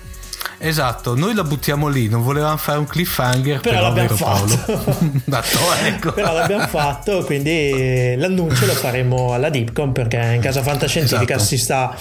[0.63, 4.95] Esatto, noi la buttiamo lì, non volevamo fare un cliffhanger, però, però l'abbiamo fatto.
[5.25, 6.13] Dato, ecco.
[6.13, 11.49] però l'abbiamo fatto, quindi l'annuncio lo faremo alla Dipcom perché in casa fantascientifica esatto.
[11.49, 11.97] si sta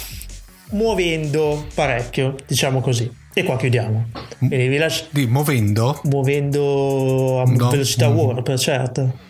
[0.72, 3.10] muovendo parecchio, diciamo così.
[3.34, 4.10] E qua chiudiamo.
[4.38, 5.06] Quindi vi lascio...
[5.10, 6.02] Di muovendo?
[6.03, 7.69] Muovendo a no.
[7.69, 8.18] velocità mm.
[8.18, 9.27] warp, certo.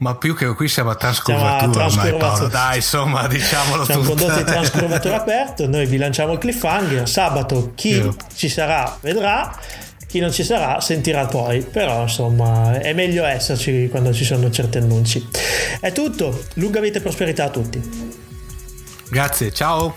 [0.00, 4.14] Ma più che qui siamo a trascurvatura ormai Paolo, dai insomma diciamolo siamo tutto.
[4.14, 8.16] condotti in trascurvatura aperto, noi vi lanciamo il cliffhanger, sabato chi Io.
[8.34, 9.54] ci sarà vedrà,
[10.06, 14.78] chi non ci sarà sentirà poi, però insomma è meglio esserci quando ci sono certi
[14.78, 15.28] annunci.
[15.80, 18.18] È tutto, lunga vita e prosperità a tutti.
[19.10, 19.94] Grazie, ciao.